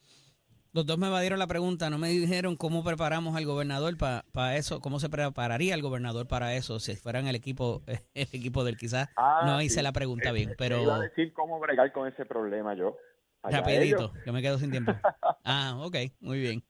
Los 0.74 0.86
dos 0.86 0.96
me 0.96 1.08
evadieron 1.08 1.38
la 1.38 1.46
pregunta, 1.46 1.90
no 1.90 1.98
me 1.98 2.08
dijeron 2.08 2.56
cómo 2.56 2.82
preparamos 2.82 3.36
al 3.36 3.44
gobernador 3.44 3.94
para 3.98 4.56
eso, 4.56 4.80
cómo 4.80 5.00
se 5.00 5.10
prepararía 5.10 5.74
el 5.74 5.82
gobernador 5.82 6.26
para 6.26 6.54
eso, 6.54 6.80
si 6.80 6.96
fueran 6.96 7.26
el 7.26 7.34
equipo, 7.34 7.82
el 8.14 8.28
equipo 8.32 8.64
del 8.64 8.78
quizás. 8.78 9.10
Ah, 9.16 9.42
no 9.44 9.60
hice 9.60 9.76
sí. 9.76 9.82
la 9.82 9.92
pregunta 9.92 10.30
Eh, 10.30 10.32
bien, 10.32 10.50
eh, 10.50 10.54
pero 10.56 10.80
iba 10.80 10.96
a 10.96 11.00
decir 11.00 11.32
cómo 11.34 11.60
bregar 11.60 11.92
con 11.92 12.08
ese 12.08 12.24
problema 12.24 12.74
yo 12.74 12.96
rapidito, 13.42 14.12
yo 14.24 14.32
me 14.32 14.42
quedo 14.42 14.58
sin 14.58 14.70
tiempo. 14.70 14.92
Ah, 15.44 15.74
ok, 15.78 15.96
muy 16.20 16.38
bien. 16.38 16.64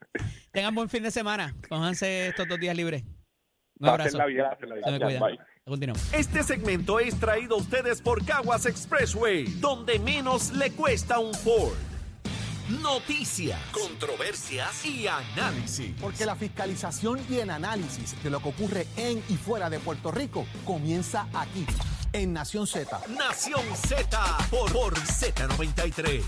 Tengan 0.50 0.74
buen 0.74 0.88
fin 0.88 1.02
de 1.02 1.10
semana, 1.10 1.54
cójanse 1.68 2.28
estos 2.28 2.48
dos 2.48 2.58
días 2.58 2.74
libres. 2.74 3.04
Un 3.78 3.88
abrazo. 3.88 4.16
Se 4.18 4.90
me 4.90 4.98
bye. 4.98 5.38
Continuamos. 5.64 6.12
Este 6.14 6.42
segmento 6.42 6.98
es 6.98 7.18
traído 7.20 7.56
a 7.56 7.58
ustedes 7.58 8.00
por 8.00 8.24
Caguas 8.24 8.66
Expressway, 8.66 9.44
donde 9.60 9.98
menos 9.98 10.52
le 10.52 10.70
cuesta 10.72 11.18
un 11.18 11.34
Ford. 11.34 11.74
Noticias, 12.80 13.60
controversias 13.72 14.84
y 14.86 15.06
análisis. 15.06 15.94
Porque 16.00 16.24
la 16.24 16.34
fiscalización 16.34 17.20
y 17.28 17.38
el 17.38 17.50
análisis 17.50 18.20
de 18.22 18.30
lo 18.30 18.40
que 18.40 18.48
ocurre 18.48 18.86
en 18.96 19.18
y 19.28 19.36
fuera 19.36 19.68
de 19.68 19.78
Puerto 19.78 20.10
Rico 20.10 20.46
comienza 20.64 21.28
aquí, 21.34 21.66
en 22.12 22.32
Nación 22.32 22.66
Z. 22.66 23.00
Nación 23.08 23.62
Z 23.76 24.38
por, 24.50 24.72
por 24.72 24.94
Z93. 24.94 26.22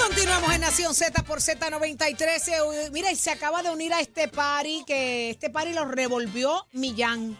Continuamos 0.00 0.52
en 0.54 0.60
Nación 0.60 0.94
Z 0.94 1.22
por 1.24 1.40
Z93. 1.40 2.38
Se- 2.38 2.90
Mira, 2.92 3.10
y 3.12 3.16
se 3.16 3.30
acaba 3.30 3.62
de 3.62 3.70
unir 3.70 3.92
a 3.92 4.00
este 4.00 4.28
party, 4.28 4.84
que 4.86 5.30
este 5.30 5.50
party 5.50 5.72
lo 5.72 5.84
revolvió 5.86 6.66
Millán. 6.72 7.38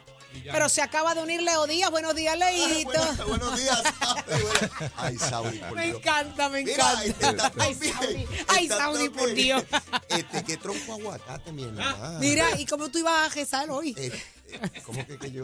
Pero 0.50 0.68
se 0.68 0.82
acaba 0.82 1.14
de 1.14 1.22
unir 1.22 1.40
Leo 1.42 1.64
Díaz. 1.68 1.90
Buenos 1.92 2.12
días, 2.16 2.36
Leito. 2.36 2.90
Buenos, 2.90 3.26
buenos 3.28 3.56
días, 3.60 3.82
Saudi. 4.00 4.42
Buenas- 4.42 4.92
Ay, 4.96 5.16
Saudi, 5.16 5.58
por 5.58 5.76
Me 5.76 5.86
Dios. 5.86 5.98
encanta, 5.98 6.48
me 6.48 6.64
Mira, 6.64 6.92
este, 7.04 7.08
encanta. 7.26 7.46
está 7.46 7.62
Ay, 7.64 7.72
también, 7.74 7.94
Saudi, 7.94 8.26
ay, 8.48 8.64
está 8.64 8.76
Saudi, 8.78 9.08
por. 9.10 9.32
Dios. 9.32 9.62
Este, 10.08 10.44
qué 10.44 10.56
tronco 10.56 10.92
aguacate, 10.94 11.52
mi 11.52 11.62
hermano. 11.62 12.18
Mira, 12.18 12.58
¿y 12.58 12.66
cómo 12.66 12.90
tú 12.90 12.98
ibas 12.98 13.30
a 13.30 13.34
rezar 13.34 13.70
hoy? 13.70 13.94
Eh, 13.96 14.06
eh, 14.43 14.43
¿Cómo 14.84 15.06
que, 15.06 15.18
que 15.18 15.32
yo? 15.32 15.42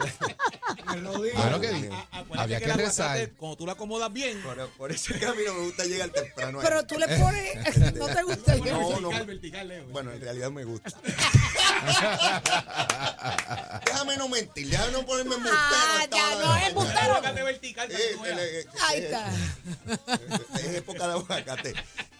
Bueno, 0.85 1.59
que 1.61 1.67
Ay, 1.67 1.91
había 2.37 2.59
que 2.59 2.73
rezar. 2.73 3.29
Cuando 3.31 3.57
tú 3.57 3.65
la 3.65 3.73
acomodas 3.73 4.11
bien. 4.11 4.41
Por, 4.41 4.69
por 4.71 4.91
eso 4.91 5.13
es 5.13 5.19
que 5.19 5.25
a 5.25 5.33
mí 5.33 5.41
no 5.45 5.53
me 5.53 5.65
gusta 5.65 5.83
llegar 5.85 6.09
temprano. 6.09 6.59
ahí. 6.59 6.65
Pero 6.67 6.85
tú 6.85 6.97
le 6.97 7.07
pones. 7.07 7.77
¿No 7.95 8.07
te 8.07 8.23
gusta? 8.23 8.55
No, 8.55 8.99
no. 8.99 9.09
Vertical, 9.09 9.67
vertical. 9.67 9.85
Bueno, 9.91 10.11
en 10.11 10.21
realidad 10.21 10.51
me 10.51 10.63
gusta. 10.63 10.91
déjame 13.85 14.17
no 14.17 14.29
mentir, 14.29 14.69
déjame 14.69 14.91
no 14.91 15.05
ponerme 15.05 15.35
embustero. 15.35 15.59
Ah, 15.61 16.05
ya 16.11 16.35
no 16.35 16.55
es 16.55 16.67
embustero. 16.67 17.21
Que 17.21 17.29
Eh, 17.31 18.15
eh, 18.25 18.61
eh, 18.61 18.65
Ahí 18.81 18.99
eh, 18.99 19.05
está. 19.05 19.31
Es 20.59 20.75
época 20.75 21.07
de 21.07 21.13
aguacate 21.13 21.73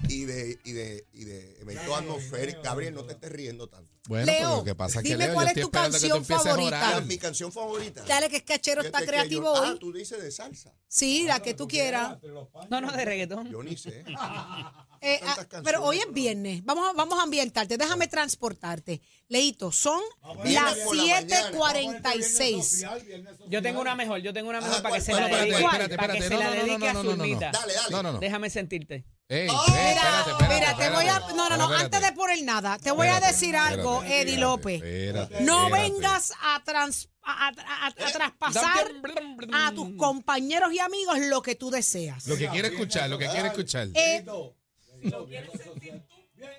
y 0.08 0.26
de, 0.26 0.60
y 0.64 0.72
de, 0.74 1.08
y 1.14 1.24
de 1.24 1.58
eventos 1.62 1.98
atmosféricos. 1.98 2.64
Gabriel, 2.64 2.94
no 2.94 3.06
te 3.06 3.14
estés 3.14 3.32
riendo 3.32 3.68
tanto. 3.68 3.92
Bueno, 4.08 4.26
Leo, 4.26 4.38
pero 4.40 4.56
lo 4.58 4.64
que 4.64 4.76
pasa 4.76 5.00
es 5.00 5.04
que 5.04 5.10
dime 5.10 5.26
Leo, 5.26 5.34
cuál 5.36 5.46
yo 5.48 5.50
es 5.52 5.56
tu 5.56 5.68
esperando 5.68 6.00
que 6.00 6.08
tú 6.08 6.14
canción 6.14 6.18
empieces 6.18 6.46
a 6.46 6.50
favorita. 6.50 7.02
Mi 7.02 7.18
canción 7.18 7.52
favorita. 7.52 8.04
Dale, 8.06 8.30
que 8.30 8.38
es 8.38 8.44
cachero 8.44 8.82
está 8.82 9.06
creativo 9.06 9.44
yo- 9.44 9.62
hoy. 9.62 9.70
Ah, 9.74 9.78
tú 9.80 9.94
dices 9.94 10.22
de 10.22 10.32
salsa. 10.32 10.74
Sí, 10.88 11.24
la 11.26 11.40
que 11.42 11.54
tú 11.54 11.68
quieras. 11.68 12.18
No, 12.70 12.82
no, 12.82 12.92
de 12.92 13.06
reggaetón. 13.06 13.50
Yo 13.52 13.64
ni 13.64 13.78
sé. 13.78 14.04
Eh, 15.04 15.20
ah, 15.24 15.48
pero 15.64 15.84
hoy 15.84 15.98
es 15.98 16.14
viernes. 16.14 16.64
Vamos 16.64 16.88
a, 16.88 16.94
vamos 16.94 17.18
a 17.18 17.24
ambientarte. 17.24 17.76
Déjame 17.76 18.08
transportarte. 18.08 19.02
Leito, 19.30 19.72
son 19.72 20.00
las 20.44 20.76
por 20.76 20.96
la 20.96 21.04
mañana. 21.04 21.50
7:46. 21.50 22.88
Yo 23.50 23.64
tengo 23.64 23.82
una 23.82 23.96
mejor, 23.96 24.20
yo 24.20 24.32
tengo 24.32 24.50
una 24.50 24.62
mejor 24.62 24.76
Ah, 24.78 24.84
para 24.84 25.00
que 25.00 25.04
¿cuál, 25.04 25.16
se 25.16 25.22
la 25.22 25.28
dedique, 25.28 25.64
para 25.64 25.88
que 25.88 25.94
espérate, 25.94 26.22
se 26.22 26.30
la 26.30 26.44
no, 26.44 26.50
no, 26.52 26.56
dedique 26.56 26.78
no, 26.78 26.86
a 26.86 26.94
no, 26.94 27.04
no, 27.04 27.04
no, 27.04 27.16
no. 27.16 27.24
Zulmita. 27.24 27.52
Dale, 27.52 27.74
dale. 27.74 27.90
No, 27.90 28.04
no, 28.04 28.12
no. 28.14 28.20
Déjame 28.20 28.50
sentirte. 28.52 29.06
Ey, 29.34 29.48
Oh, 29.50 29.64
ey, 29.68 29.72
Mira, 29.72 29.92
espérate, 29.94 30.32
espérate, 30.32 30.54
mira, 30.54 30.76
te 30.76 30.90
voy 30.90 31.06
a. 31.08 31.20
No, 31.20 31.50
no, 31.50 31.56
no, 31.58 31.64
Espérate. 31.64 31.84
antes 31.86 32.02
de 32.02 32.12
poner 32.12 32.44
nada, 32.44 32.78
te 32.80 32.92
voy 32.92 33.08
a 33.08 33.12
Espérate, 33.14 33.34
decir 33.34 33.56
algo, 33.56 34.04
espérate, 34.04 34.22
Eddie 34.22 34.38
López. 34.38 34.76
espérate, 34.84 35.42
No 35.46 35.68
espérate. 35.68 35.90
vengas 35.94 36.34
a, 36.42 36.62
trans, 36.66 37.10
a, 37.24 37.48
a- 37.48 37.50
a- 37.50 37.88
a 37.88 37.92
traspasar 38.12 38.92
a 39.54 39.72
tus 39.72 39.96
compañeros 39.96 40.74
y 40.74 40.80
amigos 40.80 41.18
lo 41.20 41.42
que 41.42 41.56
tú 41.56 41.72
deseas. 41.72 42.28
Lo 42.28 42.36
que 42.36 42.50
quiere 42.50 42.68
escuchar, 42.68 43.10
lo 43.10 43.18
que 43.18 43.28
quiere 43.30 43.48
escuchar. 43.48 43.88
Eh, 43.94 44.26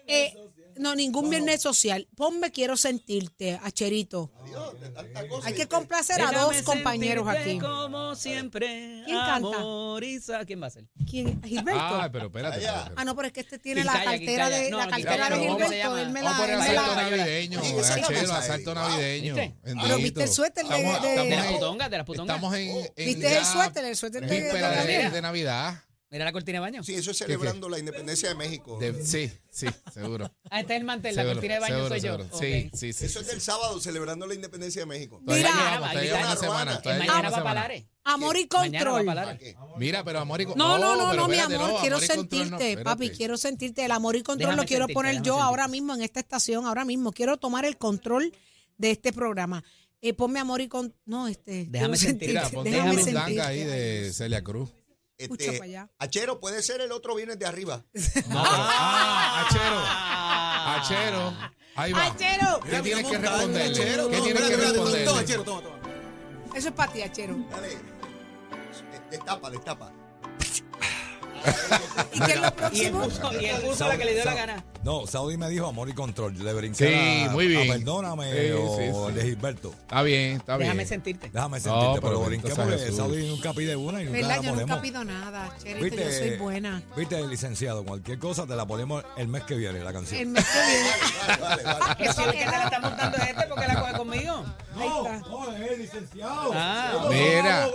eh, 0.06 0.32
no, 0.76 0.94
ningún 0.94 1.28
viernes 1.30 1.60
social. 1.62 2.08
Ponme 2.16 2.50
quiero 2.50 2.76
sentirte, 2.76 3.58
Acherito. 3.62 4.30
Dios, 4.44 4.80
de 4.80 4.88
tanta 4.90 5.26
cosa. 5.28 5.48
Hay 5.48 5.54
que 5.54 5.66
complacer 5.68 6.20
a 6.22 6.30
dos 6.32 6.62
compañeros 6.62 7.26
sentirte 7.26 7.50
aquí. 7.50 7.58
Como 7.60 8.14
siempre. 8.14 9.02
¿Quién 9.04 9.18
canta? 9.18 9.56
amoriza. 9.58 10.44
¿Quién 10.44 10.62
va 10.62 10.66
a 10.66 10.70
ser? 10.70 10.84
¿Quién? 11.08 11.42
¿Gilberto? 11.42 11.80
Ah, 11.80 12.08
pero 12.12 12.26
espérate. 12.26 12.58
Espérate. 12.58 12.92
Ah, 12.96 13.04
no, 13.04 13.14
pero 13.16 13.28
es 13.28 13.32
que 13.34 13.40
este 13.40 13.58
tiene 13.58 13.82
¿Quién 13.82 13.94
la 13.94 14.04
cartera 14.04 14.48
de 14.50 14.70
la 14.70 14.84
no, 14.84 14.90
cartera 14.90 15.12
de 15.12 15.18
calla, 15.18 15.30
no, 15.30 15.36
¿cómo 15.36 15.58
se 15.58 15.64
Gilberto. 15.64 15.88
llama? 15.88 16.02
Él 16.02 16.10
me 16.10 16.22
Vamos 16.22 16.34
a 16.34 16.40
la, 16.40 16.42
poner 16.44 16.56
me 16.58 16.62
asalto 16.78 16.94
la- 16.94 17.02
navideño, 17.10 17.60
Oye, 17.60 17.80
asalto 17.80 18.74
navideño. 18.74 19.34
¿Viste? 19.34 19.56
Pero 19.62 19.96
viste 19.98 20.22
el 20.24 20.28
suéter 20.30 20.66
de- 20.66 20.76
Estamos- 20.76 21.02
de- 21.02 21.08
De 21.08 21.16
las 21.16 21.24
estamos 21.26 21.46
en- 21.46 21.52
putongas, 21.54 21.90
de 21.90 21.96
las 21.96 22.06
putongas. 22.06 22.36
Estamos 22.36 22.54
en, 22.56 22.68
en 22.96 23.06
¿Viste 23.06 23.26
el 23.28 23.32
ya 23.34 23.44
suéter? 23.44 23.84
El 23.84 23.96
suéter 23.96 24.26
de, 24.26 24.34
de, 24.34 24.40
víspera 24.42 25.10
de 25.10 25.22
Navidad. 25.22 25.74
Mira 26.12 26.26
la 26.26 26.32
cortina 26.32 26.56
de 26.56 26.60
baño. 26.60 26.84
Sí, 26.84 26.94
eso 26.94 27.10
es 27.10 27.16
celebrando 27.16 27.70
la 27.70 27.78
independencia 27.78 28.28
de 28.28 28.34
México. 28.34 28.78
De- 28.78 29.02
sí, 29.02 29.32
sí, 29.50 29.66
seguro. 29.92 30.30
Ah, 30.50 30.60
este 30.60 30.74
es 30.74 30.80
el 30.80 30.84
mantel, 30.86 31.16
la 31.16 31.24
cortina 31.24 31.54
de 31.54 31.60
baño 31.60 31.88
seguro, 31.88 31.88
soy 31.88 32.00
yo. 32.02 32.38
Sí, 32.38 32.70
sí, 32.74 32.92
sí. 32.92 33.06
Eso 33.06 33.20
es 33.20 33.26
del 33.28 33.40
sábado, 33.40 33.80
celebrando 33.80 34.26
la 34.26 34.34
independencia 34.34 34.82
de 34.82 34.86
México. 34.86 35.22
Mira. 35.22 35.50
una 35.50 35.80
Mañana 35.80 36.36
semana. 36.36 36.82
Mañana 36.84 37.30
va 37.30 37.36
semana. 37.38 37.54
Lares. 37.54 37.84
Amor 38.04 38.36
y 38.36 38.46
control. 38.46 39.06
para 39.06 39.24
Lares. 39.24 39.40
¿Qué? 39.40 39.56
Mira, 39.78 40.04
pero 40.04 40.18
amor 40.20 40.42
y 40.42 40.44
con- 40.44 40.58
No, 40.58 40.76
no, 40.76 40.94
no, 40.96 41.14
no, 41.14 41.28
mi 41.28 41.38
amor, 41.38 41.70
no, 41.70 41.80
quiero 41.80 41.96
amor 41.96 42.04
y 42.04 42.08
control 42.08 42.50
no, 42.50 42.58
sentirte, 42.58 42.84
papi, 42.84 43.10
quiero 43.10 43.36
sentirte. 43.38 43.84
El 43.86 43.92
amor 43.92 44.16
y 44.16 44.22
control 44.22 44.38
Déjame 44.50 44.56
lo 44.62 44.66
quiero 44.68 44.82
sentirte, 44.82 44.94
poner 44.94 45.14
yo 45.14 45.22
sentirte. 45.22 45.40
ahora 45.42 45.68
mismo 45.68 45.94
en 45.94 46.02
esta 46.02 46.20
estación, 46.20 46.66
ahora 46.66 46.84
mismo. 46.84 47.12
Quiero 47.12 47.38
tomar 47.38 47.64
el 47.64 47.78
control 47.78 48.30
de 48.76 48.90
este 48.90 49.14
programa. 49.14 49.64
Eh, 50.02 50.12
ponme 50.12 50.38
amor 50.40 50.60
y 50.60 50.68
control. 50.68 50.98
No, 51.06 51.28
este. 51.28 51.64
Déjame 51.70 51.96
ponte 51.96 52.70
déjame 52.70 52.94
mandanga 53.04 53.46
ahí 53.46 53.64
de 53.64 54.12
Celia 54.12 54.44
Cruz. 54.44 54.68
Este, 55.24 55.52
para 55.52 55.64
allá. 55.64 55.90
Achero, 55.98 56.40
puede 56.40 56.62
ser 56.62 56.80
el 56.80 56.92
otro 56.92 57.14
viernes 57.14 57.38
de 57.38 57.46
arriba. 57.46 57.84
No, 58.28 58.42
ah, 58.44 59.46
Achero. 59.46 59.80
Achero. 60.80 61.52
Ahí 61.74 61.92
va. 61.92 62.06
Achero. 62.06 62.60
¿Qué 62.60 62.82
tienes 62.82 63.06
que 63.06 63.18
responderle? 63.18 63.70
Achero, 63.70 64.08
¿Qué 64.08 64.16
no, 64.18 64.22
tienes 64.24 64.42
que 64.42 64.52
espérate, 64.52 64.72
responderle? 64.72 65.04
toma, 65.06 65.20
Achero, 65.20 65.44
toma, 65.44 65.62
toma. 65.62 65.78
Eso 66.54 66.68
es 66.68 66.74
para 66.74 66.92
ti, 66.92 67.02
Achero. 67.02 67.36
Dale. 67.50 67.78
Destapa, 69.10 69.50
destapa. 69.50 69.92
¿Y 72.14 72.20
qué 72.20 72.32
es 72.32 72.40
lo 72.40 72.54
próximo? 72.54 73.04
y 73.40 73.44
él 73.46 73.60
puso 73.62 73.88
la 73.88 73.96
que 73.96 74.04
le 74.04 74.14
dio 74.14 74.24
la 74.24 74.34
gana. 74.34 74.64
No, 74.84 75.06
Saudi 75.06 75.36
me 75.36 75.48
dijo 75.48 75.66
amor 75.68 75.88
y 75.88 75.92
control. 75.94 76.36
Le 76.42 76.52
brinqué 76.52 76.88
Sí, 76.88 77.24
a- 77.28 77.30
muy 77.30 77.46
bien. 77.46 77.70
a 77.70 77.74
Perdóname 77.74 78.32
Sí, 78.32 78.50
o 78.52 78.76
sí, 78.76 78.82
el 78.82 78.94
sí. 78.94 79.12
de 79.12 79.22
Gilberto. 79.22 79.70
Está 79.70 80.02
bien, 80.02 80.36
está 80.36 80.56
bien. 80.56 80.68
Déjame 80.70 80.86
sentirte. 80.86 81.30
Déjame 81.32 81.58
No, 81.58 81.62
sentirte, 81.64 82.00
pero 82.00 82.14
pero 82.18 82.20
brinqué 82.24 82.54
porque 82.54 82.78
Jesús. 82.78 82.96
Saudi 82.96 83.28
nunca 83.28 83.52
pide 83.52 83.76
una 83.76 84.02
y 84.02 84.04
nunca 84.06 84.18
¿Verdad? 84.18 84.36
la 84.36 84.42
Yo 84.42 84.56
nunca 84.56 84.80
pido 84.80 85.04
nada, 85.04 85.56
Cherito, 85.62 85.96
yo 85.96 86.10
soy 86.10 86.36
buena. 86.36 86.82
Viste, 86.96 87.26
licenciado, 87.26 87.84
cualquier 87.84 88.18
cosa 88.18 88.46
te 88.46 88.56
la 88.56 88.66
ponemos 88.66 89.04
el 89.16 89.28
mes 89.28 89.44
que 89.44 89.54
viene, 89.54 89.78
la 89.84 89.92
canción. 89.92 90.20
El 90.20 90.26
mes 90.28 90.44
que 90.44 90.58
viene. 90.66 90.90
Vale, 91.40 91.62
vale, 91.62 91.78
vale. 91.80 91.96
Que 91.96 92.12
si 92.12 92.22
el 92.22 92.32
que 92.32 92.38
te 92.38 92.50
la 92.50 92.64
está 92.64 92.80
montando 92.80 93.16
es 93.18 93.28
este, 93.28 93.42
porque 93.48 93.66
la 93.68 93.80
coge 93.80 93.92
conmigo? 93.92 94.44
Ahí 94.76 94.88
está. 94.88 95.18
no, 95.28 95.52
es 95.56 95.70
el 95.70 95.78
licenciado. 95.78 96.50
Ah, 96.54 97.06
Mira. 97.10 97.68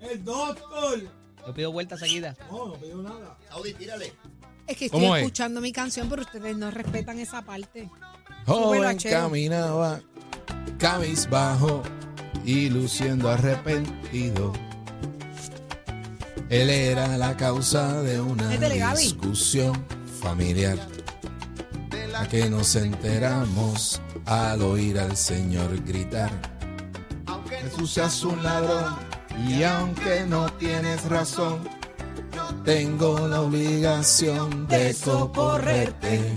El 0.00 0.24
doctor. 0.24 1.00
Yo 1.46 1.54
pido 1.54 1.72
vueltas 1.72 2.00
seguidas. 2.00 2.36
No, 2.50 2.66
no 2.68 2.74
pidió 2.74 2.96
nada. 3.02 3.36
Saudi, 3.48 3.74
tírale. 3.74 4.12
Es 4.66 4.76
que 4.76 4.86
estoy 4.86 5.00
¿Cómo 5.00 5.16
es? 5.16 5.22
escuchando 5.22 5.60
mi 5.60 5.72
canción, 5.72 6.08
pero 6.08 6.22
ustedes 6.22 6.56
no 6.56 6.70
respetan 6.70 7.18
esa 7.18 7.42
parte. 7.42 7.90
Súbelo, 8.46 8.64
Joven 8.66 8.84
Achero. 8.84 9.20
caminaba 9.20 10.00
cabizbajo 10.78 11.82
y 12.44 12.68
luciendo 12.70 13.30
arrepentido. 13.30 14.52
Él 16.50 16.70
era 16.70 17.16
la 17.18 17.36
causa 17.36 18.02
de 18.02 18.20
una 18.20 18.48
Métele, 18.48 18.78
Gaby. 18.78 19.02
discusión 19.02 19.84
familiar. 20.20 20.78
La 22.12 22.28
que 22.28 22.48
nos 22.48 22.76
enteramos 22.76 24.00
al 24.26 24.62
oír 24.62 24.98
al 25.00 25.16
Señor 25.16 25.82
gritar. 25.84 26.30
Jesús 27.48 27.92
seas 27.92 28.22
un 28.24 28.42
ladrón 28.42 28.94
y 29.38 29.62
aunque 29.62 30.24
no 30.26 30.50
tienes 30.52 31.04
razón, 31.06 31.60
tengo 32.64 33.26
la 33.28 33.42
obligación 33.42 34.66
de 34.66 34.92
socorrerte. 34.92 36.34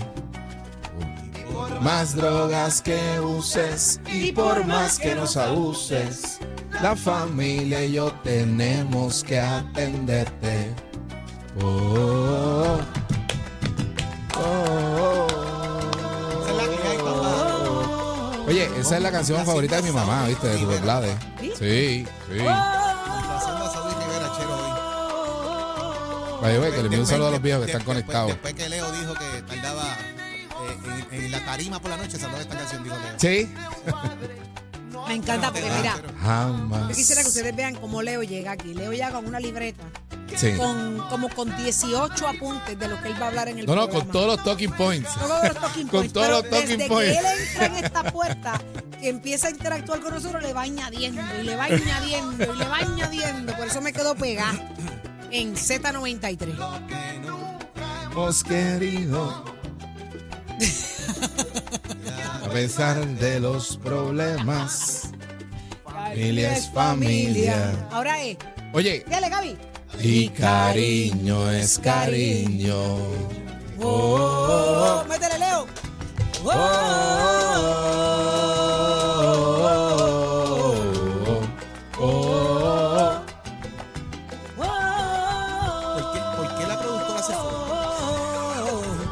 Más 1.80 2.14
drogas 2.16 2.82
que 2.82 3.20
uses 3.20 4.00
y 4.12 4.32
por 4.32 4.64
más 4.66 4.98
que 4.98 5.14
nos 5.14 5.36
abuses, 5.36 6.38
la 6.82 6.96
familia 6.96 7.84
y 7.84 7.92
yo 7.92 8.12
tenemos 8.24 9.22
que 9.22 9.38
atenderte. 9.38 10.74
Oh, 11.62 12.78
oh, 14.36 14.38
oh, 14.38 15.26
oh. 17.04 18.44
Oye, 18.48 18.68
esa 18.78 18.96
es 18.96 19.02
la 19.02 19.10
canción 19.10 19.44
favorita 19.44 19.76
de 19.76 19.82
mi 19.82 19.90
mamá, 19.90 20.26
¿viste? 20.26 20.48
De 20.48 20.58
Rubén 20.58 20.82
Blades. 20.82 21.16
Sí, 21.58 22.06
sí. 22.28 22.44
Vaya, 26.40 26.60
que 26.70 26.76
le 26.76 26.78
envío 26.84 27.00
un 27.00 27.06
saludo 27.06 27.28
a 27.28 27.30
los 27.32 27.42
viejos 27.42 27.64
que 27.64 27.72
están 27.72 27.84
conectados. 27.84 28.28
Después, 28.28 28.54
que 28.54 28.68
Leo 28.68 28.90
dijo 28.92 29.14
que 29.14 29.42
tardaba 29.42 29.84
eh, 29.84 31.06
en, 31.12 31.24
en 31.24 31.30
la 31.32 31.44
tarima 31.44 31.80
por 31.80 31.90
la 31.90 31.96
noche, 31.96 32.18
saludó 32.18 32.40
esta 32.40 32.56
canción, 32.56 32.84
dijo 32.84 32.96
Leo. 32.96 33.14
Sí. 33.18 33.52
Me 35.08 35.14
encanta 35.14 35.50
porque, 35.52 35.70
mira, 35.70 35.96
Jamás. 36.22 36.88
yo 36.90 36.94
quisiera 36.94 37.22
que 37.22 37.28
ustedes 37.28 37.56
vean 37.56 37.74
cómo 37.76 38.02
Leo 38.02 38.22
llega 38.22 38.52
aquí. 38.52 38.74
Leo 38.74 38.92
llega 38.92 39.10
con 39.10 39.26
una 39.26 39.40
libreta, 39.40 39.82
Sí. 40.36 40.52
con 40.56 40.98
como 41.08 41.28
con 41.30 41.56
18 41.56 42.28
apuntes 42.28 42.78
de 42.78 42.86
lo 42.88 43.00
que 43.02 43.08
él 43.08 43.14
va 43.20 43.26
a 43.26 43.28
hablar 43.28 43.48
en 43.48 43.58
el 43.60 43.66
No, 43.66 43.74
no, 43.74 43.88
con 43.88 44.06
todos 44.08 44.26
los 44.36 44.44
talking 44.44 44.70
points. 44.72 45.08
Todos 45.14 45.42
los 45.48 45.54
talking 45.54 45.88
Con 45.88 46.00
points, 46.00 46.12
todos 46.12 46.26
pero 46.26 46.40
los 46.42 46.50
talking 46.50 46.76
desde 46.78 46.88
points. 46.88 47.12
que 47.12 47.18
él 47.18 47.26
entra 47.48 47.66
en 47.66 47.84
esta 47.84 48.02
puerta, 48.12 48.60
que 49.00 49.08
empieza 49.08 49.46
a 49.46 49.50
interactuar 49.50 50.00
con 50.00 50.12
nosotros, 50.14 50.42
le 50.42 50.52
va 50.52 50.62
añadiendo 50.62 51.22
y 51.40 51.44
le 51.44 51.56
va 51.56 51.64
añadiendo 51.64 52.54
y 52.54 52.58
le 52.58 52.64
va 52.68 52.76
añadiendo. 52.76 53.56
Por 53.56 53.66
eso 53.68 53.80
me 53.80 53.92
quedo 53.92 54.14
pegada 54.14 54.52
en 55.30 55.54
Z93. 55.54 56.54
hemos 58.10 58.44
querido. 58.44 59.44
A 62.44 62.48
pesar 62.50 63.06
de 63.06 63.40
los 63.40 63.76
problemas, 63.78 65.10
familia 65.84 66.56
es 66.56 66.70
familia. 66.72 67.88
Ahora 67.90 68.22
es, 68.22 68.36
Oye, 68.72 69.04
dale 69.08 69.28
Gaby. 69.28 69.56
y 70.00 70.28
cariño 70.30 71.50
es 71.50 71.78
cariño. 71.78 72.96
Oh, 73.80 75.00
Oh, 75.00 75.04
métele 75.08 75.38
Leo. 75.38 75.66
oh, 76.44 76.50
oh, 76.52 78.07
¿por 86.38 86.58
qué 86.58 86.66
la 86.66 86.80
productora 86.80 87.22
se 87.22 87.32
fue? 87.34 87.52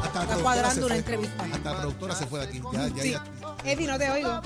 Hasta 0.03 0.23
Está 0.23 0.35
cuadrando 0.37 0.85
una 0.85 0.95
entrevista. 0.95 1.43
Hasta 1.53 1.71
la 1.73 1.77
productora 1.79 2.15
se 2.15 2.25
fue 2.27 2.39
de 2.39 2.45
aquí. 2.45 2.61
Eddie, 3.63 3.87
no 3.87 3.97
te 3.97 4.09
oigo. 4.11 4.41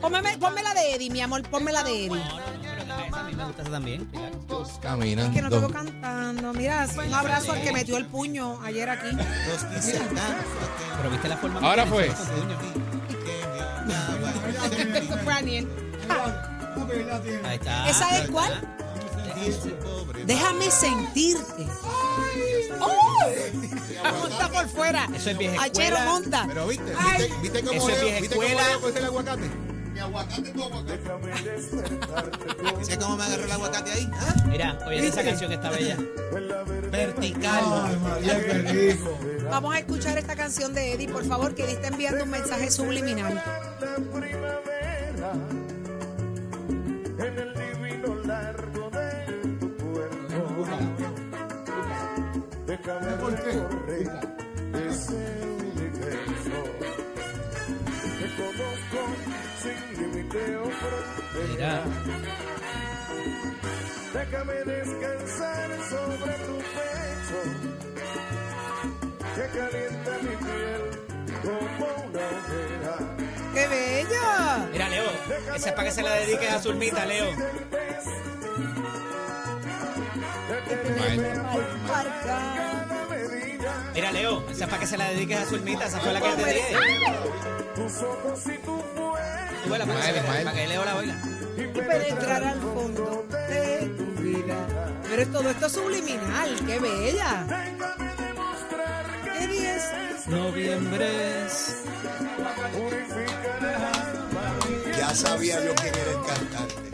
Pónmeme- 0.00 0.38
ponme 0.38 0.62
la 0.62 0.74
de 0.74 0.94
Eddie, 0.94 1.10
mi 1.10 1.20
amor, 1.20 1.42
ponme 1.48 1.72
la 1.72 1.82
de 1.82 2.06
Eddie. 2.06 2.22
Esa 2.22 3.20
a 3.20 3.22
me 3.24 3.44
gusta 3.44 3.62
también. 3.64 4.06
Pilar. 4.06 4.32
Es 4.58 5.30
Que 5.34 5.42
no 5.42 5.50
te 5.50 5.58
veo 5.58 5.70
cantando. 5.70 6.52
Mira, 6.52 6.86
un 7.06 7.14
abrazo 7.14 7.52
al 7.52 7.62
que 7.62 7.72
metió 7.72 7.96
el 7.96 8.06
puño 8.06 8.60
ayer 8.62 8.88
aquí. 8.88 9.08
Pero 10.96 11.10
viste 11.10 11.28
la 11.28 11.36
forma. 11.36 11.60
Ahora 11.60 11.86
fue. 11.86 12.10
tiene 14.76 15.00
fue 15.24 15.32
Aniel. 15.32 15.68
Ahí 17.44 17.56
está. 17.56 17.88
¿Esa 17.88 18.18
es 18.18 18.30
cuál? 18.30 18.60
Déjame 20.26 20.70
sentirte. 20.70 21.66
¡Ay! 22.80 23.70
Monta 24.20 24.48
por 24.50 24.68
fuera. 24.68 25.08
Eso 25.14 25.30
es 25.30 25.38
vieja 25.38 25.62
Achero, 25.62 25.96
escuela. 25.96 26.04
monta. 26.04 26.44
Pero 26.48 26.66
viste, 26.68 26.92
Ay. 26.98 27.22
viste, 27.22 27.38
viste 27.42 27.62
cómo 27.64 27.72
Eso 27.78 27.88
es 27.90 28.00
vieja 28.02 28.20
viste 28.20 28.36
cómo 28.36 28.48
escuela. 28.48 28.78
Cogió 28.80 28.98
el 28.98 29.04
aguacate. 29.04 29.50
Mi 29.92 30.00
aguacate, 30.00 30.50
tu 30.50 30.62
aguacate. 30.62 31.00
¿Viste 32.78 32.98
cómo 32.98 33.16
me 33.16 33.24
agarró 33.24 33.44
el 33.44 33.52
aguacate 33.52 33.90
ahí? 33.92 34.10
¿Ah? 34.14 34.34
Mira, 34.46 34.78
oye, 34.86 35.06
esa 35.08 35.24
canción 35.24 35.52
está 35.52 35.70
bella. 35.70 35.96
Vertical. 36.90 37.64
Vamos 39.50 39.74
a 39.74 39.78
escuchar 39.78 40.18
esta 40.18 40.36
canción 40.36 40.74
de 40.74 40.92
Eddie, 40.92 41.08
por 41.08 41.24
favor, 41.24 41.54
que 41.54 41.64
Eddie 41.64 41.74
está 41.74 41.88
enviando 41.88 42.24
un 42.24 42.30
mensaje 42.30 42.70
subliminal. 42.70 43.42
Mira. 61.48 61.84
Déjame 64.14 64.54
descansar 64.64 65.68
sobre 65.90 66.32
tu 66.46 66.56
pecho, 66.74 67.40
que 69.34 69.44
calienta 69.58 70.12
mi 70.22 70.34
piel 70.36 70.82
como 71.42 71.86
una 72.06 72.24
hoguera. 72.26 72.94
¡Qué 73.54 73.64
bello! 73.68 74.28
Mira, 74.72 74.88
Leo. 74.88 75.10
Esa 75.54 75.68
es 75.68 75.74
para 75.74 75.84
que 75.84 75.92
se 75.92 76.02
la 76.02 76.14
dediques 76.14 76.50
a 76.50 76.58
Zulmita, 76.58 77.04
Leo. 77.04 77.26
Mira, 83.98 84.12
Leo. 84.12 84.44
Esa 84.48 84.62
es 84.66 84.70
para 84.70 84.78
que 84.78 84.86
se 84.86 84.96
la 84.96 85.10
dediques 85.10 85.36
a 85.40 85.44
Zulmita. 85.44 85.86
Esa 85.86 85.98
fue 85.98 86.12
la 86.12 86.20
que 86.20 86.28
te 86.28 86.44
dije. 86.54 86.76
Tus 87.74 87.96
ojos 87.96 88.40
y 88.46 88.58
tu 88.58 88.80
para, 89.68 90.52
que- 90.52 90.68
Leo 90.68 90.84
la 90.84 90.94
oiga. 90.94 91.14
Y 91.56 91.62
penetrar 91.66 92.44
al 92.44 92.60
fondo 92.60 93.26
de 93.28 93.92
tu 93.98 94.22
vida. 94.22 94.54
Pero 95.02 95.22
es 95.22 95.32
todo 95.32 95.50
esto 95.50 95.66
es 95.66 95.72
subliminal. 95.72 96.56
¡Qué 96.64 96.78
bella! 96.78 97.44
Eddie 99.40 99.74
es... 99.74 100.28
Noviembre. 100.28 101.46
Ya 104.96 105.12
sabía 105.12 105.64
yo 105.64 105.74
quién 105.74 105.94
era 105.96 106.10
el 106.12 106.24
cantante. 106.24 106.90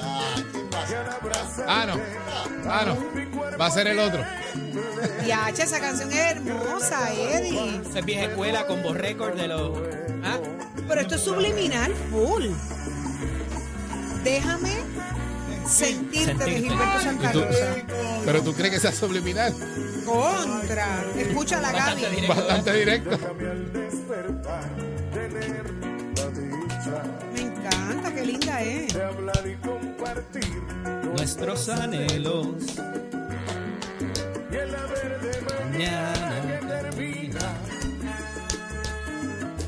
Ah, 0.00 0.34
¿quién 0.52 0.70
va 0.72 0.82
a 0.82 0.86
ser? 0.86 1.64
Ah, 1.66 1.84
no. 1.86 2.23
Ah, 2.66 2.84
no. 2.86 3.58
Va 3.58 3.66
a 3.66 3.70
ser 3.70 3.86
el 3.88 3.98
otro. 3.98 4.22
Yacha, 5.26 5.62
esa 5.64 5.80
canción 5.80 6.12
es 6.12 6.18
hermosa, 6.18 7.12
Eddie. 7.12 7.80
Esa 7.88 7.98
es 8.00 8.04
vieja 8.04 8.24
escuela 8.24 8.66
con 8.66 8.82
voz 8.82 8.96
récord 8.96 9.34
de 9.34 9.48
los. 9.48 9.78
¿Ah? 10.24 10.38
Pero 10.88 11.00
esto 11.00 11.14
es 11.14 11.20
subliminal, 11.22 11.92
full. 12.10 12.44
Déjame 14.22 14.72
sentirte 15.66 16.44
de. 16.44 16.60
Gilberto 16.60 17.00
Santa 17.00 17.30
¿Y 17.30 17.32
tú? 17.32 17.40
Rosa. 17.44 17.74
Pero 18.24 18.42
tú 18.42 18.54
crees 18.54 18.74
que 18.74 18.80
sea 18.80 18.92
subliminal. 18.92 19.54
Contra. 20.04 21.04
Escucha 21.16 21.60
la 21.60 21.72
Bastante 21.72 22.02
Gaby. 22.02 22.14
directo. 22.16 22.34
Bastante 22.34 22.72
directo. 22.74 23.18
Me 27.34 27.40
encanta, 27.40 28.14
qué 28.14 28.26
linda 28.26 28.62
es. 28.62 28.92
Nuestros 31.24 31.70
anhelos. 31.70 32.48
Y 34.52 34.56
el 34.56 34.74
haber 34.74 35.20
de 35.22 35.40
Mañana 35.40 36.60
termina. 36.68 37.40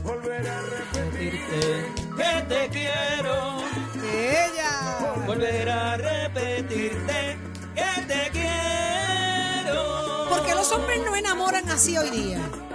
Volver 0.04 0.46
a 0.46 0.60
repetirte 0.60 1.94
que 2.14 2.42
te 2.46 2.68
quiero. 2.68 3.62
Ella. 4.04 5.24
Volver 5.26 5.70
a 5.70 5.96
repetirte 5.96 7.38
que 7.74 8.02
te 8.06 8.30
quiero. 8.32 10.26
¿Por 10.28 10.44
qué 10.44 10.54
los 10.54 10.70
hombres 10.72 11.00
no 11.06 11.16
enamoran 11.16 11.66
así 11.70 11.96
hoy 11.96 12.10
día? 12.10 12.65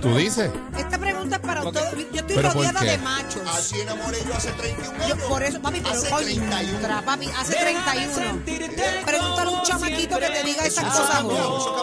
¿Tú 0.00 0.16
dices? 0.16 0.50
Esta 0.76 0.98
pregunta 0.98 1.36
es 1.36 1.42
para 1.42 1.60
todos. 1.62 1.74
Yo 1.92 2.20
estoy 2.20 2.36
¿Pero 2.36 2.48
por 2.52 2.56
rodeada 2.66 2.80
de 2.80 2.98
machos. 2.98 3.42
Así 3.46 3.80
enamoré 3.80 4.18
yo 4.26 4.34
hace 4.34 4.50
31 4.52 4.98
Yo, 5.08 5.14
años. 5.14 5.28
por 5.28 5.42
eso, 5.42 5.60
papi, 5.62 5.80
pero 5.80 5.94
hace 5.94 6.10
contra, 6.10 6.26
31. 6.58 7.04
papi, 7.04 7.26
hace 7.36 7.52
Déjame 7.52 7.72
31. 7.84 8.14
sentirte 8.14 8.82
Pregúntale 9.04 9.48
a 9.48 9.50
un 9.54 9.62
chamaquito 9.62 10.18
que 10.18 10.26
te 10.30 10.42
diga 10.44 10.66
esas 10.66 10.84
Eso 10.84 11.02
cosas 11.02 11.16
cambiado, 11.16 11.54
hoy. 11.54 11.60
eso 11.60 11.74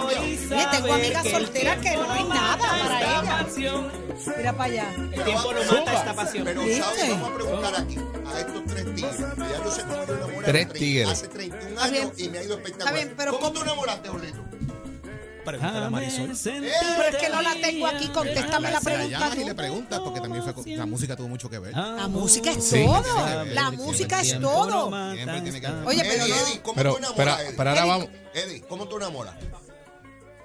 cambiado. 0.49 0.71
Tengo 0.71 0.93
amigas 0.93 1.27
solteras 1.29 1.77
que 1.79 1.95
no 1.97 2.12
hay 2.12 2.23
nada 2.25 2.57
para 2.57 2.99
ellas. 3.01 3.57
Mira 4.38 4.53
para 4.53 4.63
allá. 4.71 4.93
El 5.12 5.23
tiempo 5.23 5.53
no 5.53 5.73
mata 5.73 5.93
esta 5.93 6.13
pasión. 6.15 6.43
Pero. 6.45 6.62
¿sabes? 6.62 7.10
Vamos 7.10 7.29
a 7.29 7.34
preguntar 7.36 7.75
aquí 7.75 7.97
a 8.34 8.39
estos 8.39 8.65
tres 8.67 8.95
tigres. 8.95 9.17
Ya 9.19 9.63
yo 9.63 9.71
sé 9.71 9.81
cómo 9.84 10.05
yo 10.05 10.13
enamoré 10.15 10.47
Tres 10.47 10.73
tigres. 10.73 11.10
Hace 11.10 11.27
31 11.27 11.69
Está 11.71 11.88
bien. 11.88 12.03
años 12.03 12.13
y 12.19 12.29
me 12.29 12.38
ha 12.38 12.43
ido 12.43 12.55
espectacular. 12.55 12.88
Está 12.88 12.91
bien, 13.05 13.13
pero 13.17 13.31
¿Cómo 13.31 13.43
¿cómo- 13.47 13.53
tú 13.53 13.62
enamoraste, 13.63 14.01
Pregúntale 15.58 15.86
a 15.86 15.90
Marisol. 15.90 16.32
Pero 16.44 17.08
es 17.10 17.16
que 17.18 17.30
no 17.30 17.42
la 17.42 17.56
tengo 17.56 17.88
aquí, 17.88 18.08
contéstame 18.10 18.68
la 18.70 18.72
la 18.72 18.82
pregunta 18.82 19.30
y 19.36 19.40
tú. 19.40 19.46
le 19.48 19.56
preguntas 19.56 20.00
porque 20.00 20.20
también 20.22 20.44
fue, 20.44 20.54
con- 20.54 20.64
la 20.78 20.86
música 20.86 21.16
tuvo 21.16 21.28
mucho 21.28 21.50
que 21.50 21.60
ver. 21.60 21.74
La 21.76 22.08
música 22.08 22.52
es 22.52 22.64
Sí. 22.64 22.84
todo. 22.86 23.04
Sí. 23.04 23.50
La 23.54 23.72
música 23.72 24.22
es 24.22 24.40
todo. 24.40 24.88
Oye, 24.90 25.24
pero 25.26 25.34
Eddie, 25.34 26.30
no. 26.30 26.36
Eddie, 26.36 26.62
¿cómo 26.62 26.76
Pero, 26.76 26.92
tú 26.94 26.98
enamoras, 26.98 27.16
pero, 27.18 27.40
Eddie? 27.48 27.58
pero 27.58 27.70
ahora 27.70 27.86
vamos. 27.86 28.08
Eddie, 28.34 28.62
¿cómo 28.62 28.88
tú 28.88 28.98
enamoras? 28.98 29.36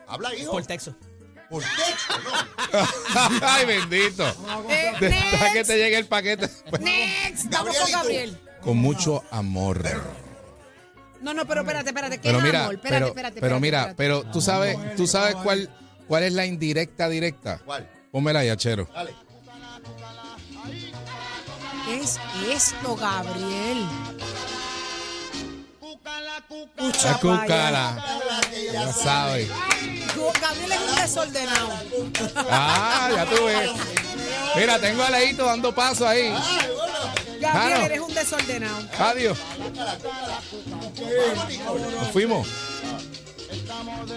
Habla, 0.09 0.35
hijo. 0.35 0.53
Por 0.53 0.66
texto. 0.66 0.95
Por 1.51 1.62
texto, 1.62 2.14
¿no? 2.25 2.87
Ay, 3.42 3.66
bendito. 3.66 4.25
Deja 5.01 5.53
que 5.53 5.64
te 5.64 5.77
llegue 5.79 5.97
el 5.99 6.07
paquete. 6.07 6.49
next. 6.81 7.47
Vamos 7.51 7.77
con 7.77 7.92
Gabriel. 7.92 8.38
Con 8.61 8.77
mucho 8.79 9.23
amor. 9.31 9.83
No, 11.20 11.35
no, 11.35 11.46
pero 11.46 11.61
espérate, 11.62 11.88
espérate. 11.90 12.18
¿Qué 12.18 12.29
Pero 12.29 12.40
mira, 12.40 12.62
amor? 12.62 12.74
Espérate, 12.74 12.98
pero, 12.98 13.07
espérate, 13.09 13.40
pero 13.40 13.61
mira, 13.61 13.79
espérate. 13.90 13.96
pero 13.96 14.22
tú 14.33 14.40
sabes, 14.40 14.76
tú 14.96 15.07
sabes 15.07 15.35
cuál, 15.37 15.70
cuál 16.09 16.22
es 16.22 16.33
la 16.33 16.46
indirecta 16.46 17.09
directa. 17.09 17.61
¿Cuál? 17.64 17.88
Pónmela 18.12 18.40
ahí, 18.40 18.48
Achero. 18.48 18.88
Dale. 18.94 19.14
¿Qué 21.87 22.00
es 22.00 22.18
esto, 22.50 22.96
Gabriel? 22.96 23.87
La 26.07 26.37
Escucha 26.38 27.18
pa' 27.20 27.35
allá. 27.35 27.42
cúcala. 27.42 28.05
Ya 28.72 28.92
sabes. 28.92 29.48
Gabriel 30.40 30.72
es 30.72 30.81
un 30.90 30.96
desordenado. 30.96 31.68
Ah, 32.48 33.11
ya 33.14 33.24
tú 33.26 33.44
ves. 33.44 33.70
Mira, 34.57 34.79
tengo 34.79 35.02
a 35.02 35.11
Leito 35.11 35.44
dando 35.44 35.74
paso 35.74 36.07
ahí. 36.07 36.33
Gabriel, 37.40 37.83
eres 37.83 38.00
un 38.00 38.14
desordenado. 38.14 38.79
Adiós. 38.98 39.38
Nos 42.00 42.11
fuimos. 42.12 42.46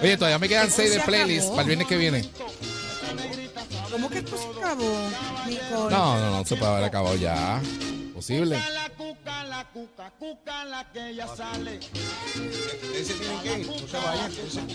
Oye, 0.01 0.17
todavía 0.17 0.39
me 0.39 0.47
quedan 0.47 0.71
seis 0.71 0.91
se 0.91 0.99
de 0.99 1.03
playlist 1.03 1.49
para 1.49 1.61
el 1.61 1.67
viernes 1.67 1.87
que 1.87 1.97
viene. 1.97 2.29
¿Cómo 3.91 4.09
que 4.09 4.19
esto 4.19 4.37
se 4.37 4.59
acabó, 4.59 4.83
Nicole? 5.47 5.95
No, 5.95 6.19
no, 6.19 6.31
no 6.37 6.45
se 6.45 6.55
puede 6.55 6.71
haber 6.71 6.85
acabado 6.85 7.15
ya. 7.15 7.61
Posible. 8.13 8.61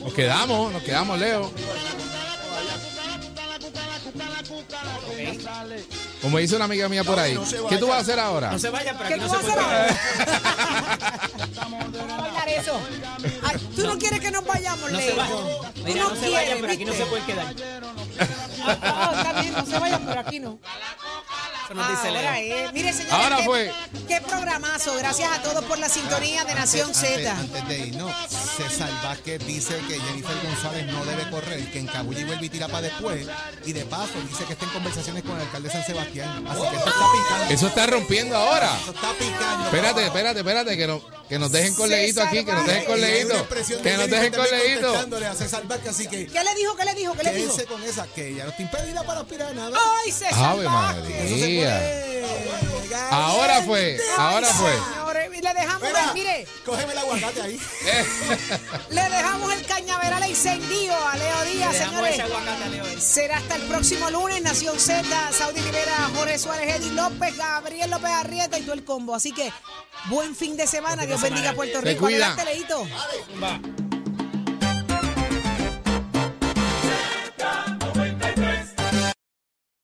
Nos 0.00 0.14
quedamos, 0.14 0.72
nos 0.72 0.82
quedamos, 0.82 1.18
Leo. 1.18 1.50
Como 6.22 6.38
dice 6.38 6.56
una 6.56 6.64
amiga 6.64 6.88
mía 6.88 7.04
por 7.04 7.18
ahí. 7.18 7.38
¿Qué 7.68 7.76
tú 7.76 7.86
vas 7.86 7.98
a 7.98 8.00
hacer 8.00 8.18
ahora? 8.18 8.50
No 8.52 8.58
se 8.58 8.70
vayan, 8.70 8.96
pero 8.96 9.08
¿Qué 9.08 9.14
aquí 9.14 9.24
tú 9.24 9.32
no 9.32 9.40
se 9.40 9.46
puede 9.46 9.60
eso. 12.54 12.80
Ay, 13.42 13.68
tú 13.76 13.86
no 13.86 13.98
quieres 13.98 14.20
que 14.20 14.30
nos 14.30 14.44
vayamos, 14.44 14.90
No 14.90 14.98
se 14.98 15.06
Leo. 15.06 15.16
vayan. 15.16 15.36
Tú 15.74 15.82
Mira, 15.84 16.02
no 16.02 16.08
no 16.10 16.14
se 16.14 16.20
quieres, 16.26 16.34
vayan, 16.34 16.58
pero 16.60 16.72
aquí 16.72 16.84
no 16.84 16.92
se 16.94 17.06
pueden 17.06 17.26
quedar. 17.26 17.54
Ah, 18.66 19.12
está 19.16 19.40
bien, 19.40 19.52
no 19.54 19.66
se 19.66 19.78
vayan, 19.78 20.06
pero 20.06 20.20
aquí 20.20 20.40
no. 20.40 20.58
nos 21.74 21.88
dice 21.88 22.10
Leo. 22.10 22.20
Ahora 22.20 22.40
es. 22.40 22.72
Mire, 22.72 22.92
señores, 22.92 23.12
Ahora 23.12 23.36
qué, 23.38 23.44
fue. 23.44 23.72
qué 24.08 24.20
programazo. 24.20 24.94
Gracias 24.96 25.30
a 25.32 25.42
todos 25.42 25.64
por 25.64 25.78
la 25.78 25.88
sintonía 25.88 26.44
de 26.44 26.54
Nación 26.54 26.88
Antes- 26.88 27.00
Z. 27.00 27.30
Antes, 27.32 27.60
antes 27.62 27.68
de 27.68 27.86
irnos, 27.88 28.12
César 28.56 28.90
Vázquez 29.02 29.44
dice 29.46 29.76
que 29.88 29.98
Jennifer 29.98 30.36
González 30.44 30.86
no 30.86 31.04
debe 31.04 31.28
correr, 31.30 31.70
que 31.72 31.78
en 31.80 31.86
Cabulla 31.86 32.20
y 32.20 32.24
vuelve 32.24 32.46
y 32.46 32.48
tira 32.50 32.68
para 32.68 32.82
después. 32.82 33.26
Y 33.64 33.72
de 33.72 33.84
paso 33.86 34.12
dice 34.28 34.44
que 34.44 34.52
está 34.52 34.64
en 34.66 34.70
conversaciones 34.72 35.22
con 35.22 35.36
el 35.36 35.42
alcalde 35.42 35.68
de 35.68 35.74
San 35.74 35.84
Sebastián. 35.84 36.44
Así 36.48 36.60
que 36.60 36.76
esto 36.76 36.88
está 36.90 37.06
picando. 37.12 37.54
Eso 37.54 37.66
está 37.66 37.86
rompiendo 37.86 38.36
ahora. 38.36 38.76
Eso 38.82 38.90
está 38.92 39.12
picando. 39.18 39.64
Espérate, 39.64 40.06
espérate, 40.06 40.38
espérate, 40.40 40.76
que, 40.76 40.86
no, 40.86 41.02
que 41.28 41.38
nos 41.38 41.50
dejen 41.52 41.74
con 41.74 41.88
César 41.88 42.28
aquí, 42.28 42.44
que 42.44 42.52
nos 42.52 42.66
dejen 42.66 42.84
con 42.84 43.00
de 43.00 43.26
Que 43.82 43.96
nos 43.96 44.10
dejen 44.10 44.32
con 44.32 44.44
también 44.44 44.66
Leito. 44.66 44.80
contestándole 44.82 45.26
a 45.26 45.34
César 45.34 45.66
Vázquez, 45.66 45.90
así 45.90 46.06
que 46.06 46.26
¿Qué 46.26 46.44
le 46.44 46.54
dijo? 46.54 46.76
¿Qué 46.76 46.84
le 46.84 46.94
dijo? 46.94 47.14
¿Qué 47.14 47.22
le 47.24 47.32
dijo? 47.34 47.56
con 47.68 47.82
esa, 47.82 48.06
que 48.08 48.28
ella 48.28 48.44
no 48.44 48.50
está 48.50 48.62
impedida 48.62 49.02
para 49.04 49.20
aspirar 49.20 49.50
a 49.50 49.54
nada. 49.54 49.78
¡Ay, 50.04 50.12
César 50.12 50.34
Ave! 50.34 50.68
María. 50.68 51.78
Puede. 51.78 52.94
Ahora 53.10 53.62
fue, 53.62 53.98
ahora 54.16 54.46
fue. 54.48 54.72
Le 55.44 55.52
dejamos, 55.54 55.82
Mira, 55.82 56.04
el- 56.08 56.14
mire, 56.14 56.46
cógeme 56.64 56.92
el 56.92 56.98
aguacate 56.98 57.42
ahí. 57.42 57.60
le 58.90 59.02
dejamos 59.02 59.52
el 59.52 59.66
cañaveral 59.66 60.22
encendido 60.22 60.94
a 61.06 61.16
Leo 61.16 61.44
Le 61.44 61.50
Díaz, 61.52 61.76
señores. 61.76 62.12
ese 62.14 62.22
aguacate 62.22 62.64
a 62.64 62.68
Leo. 62.68 62.84
Será 63.00 63.36
hasta 63.36 63.56
el 63.56 63.62
próximo 63.62 64.08
lunes, 64.10 64.40
Nación 64.42 64.78
Z, 64.80 65.04
Saudi 65.32 65.60
Rivera, 65.60 66.10
Jorge 66.16 66.38
Suárez, 66.38 66.76
Eddie 66.76 66.92
López, 66.92 67.36
Gabriel 67.36 67.90
López 67.90 68.10
Arrieta 68.10 68.58
y 68.58 68.62
todo 68.62 68.72
el 68.74 68.84
combo. 68.84 69.14
Así 69.14 69.32
que 69.32 69.52
buen 70.06 70.34
fin 70.34 70.56
de 70.56 70.66
semana, 70.66 71.04
Dios 71.04 71.20
bendiga 71.20 71.50
a 71.50 71.54
Puerto 71.54 71.80
Rico. 71.82 72.06
cuida. 72.06 72.32
Adelante, 72.32 72.44
Leito. 72.54 72.88
Va. 73.42 73.60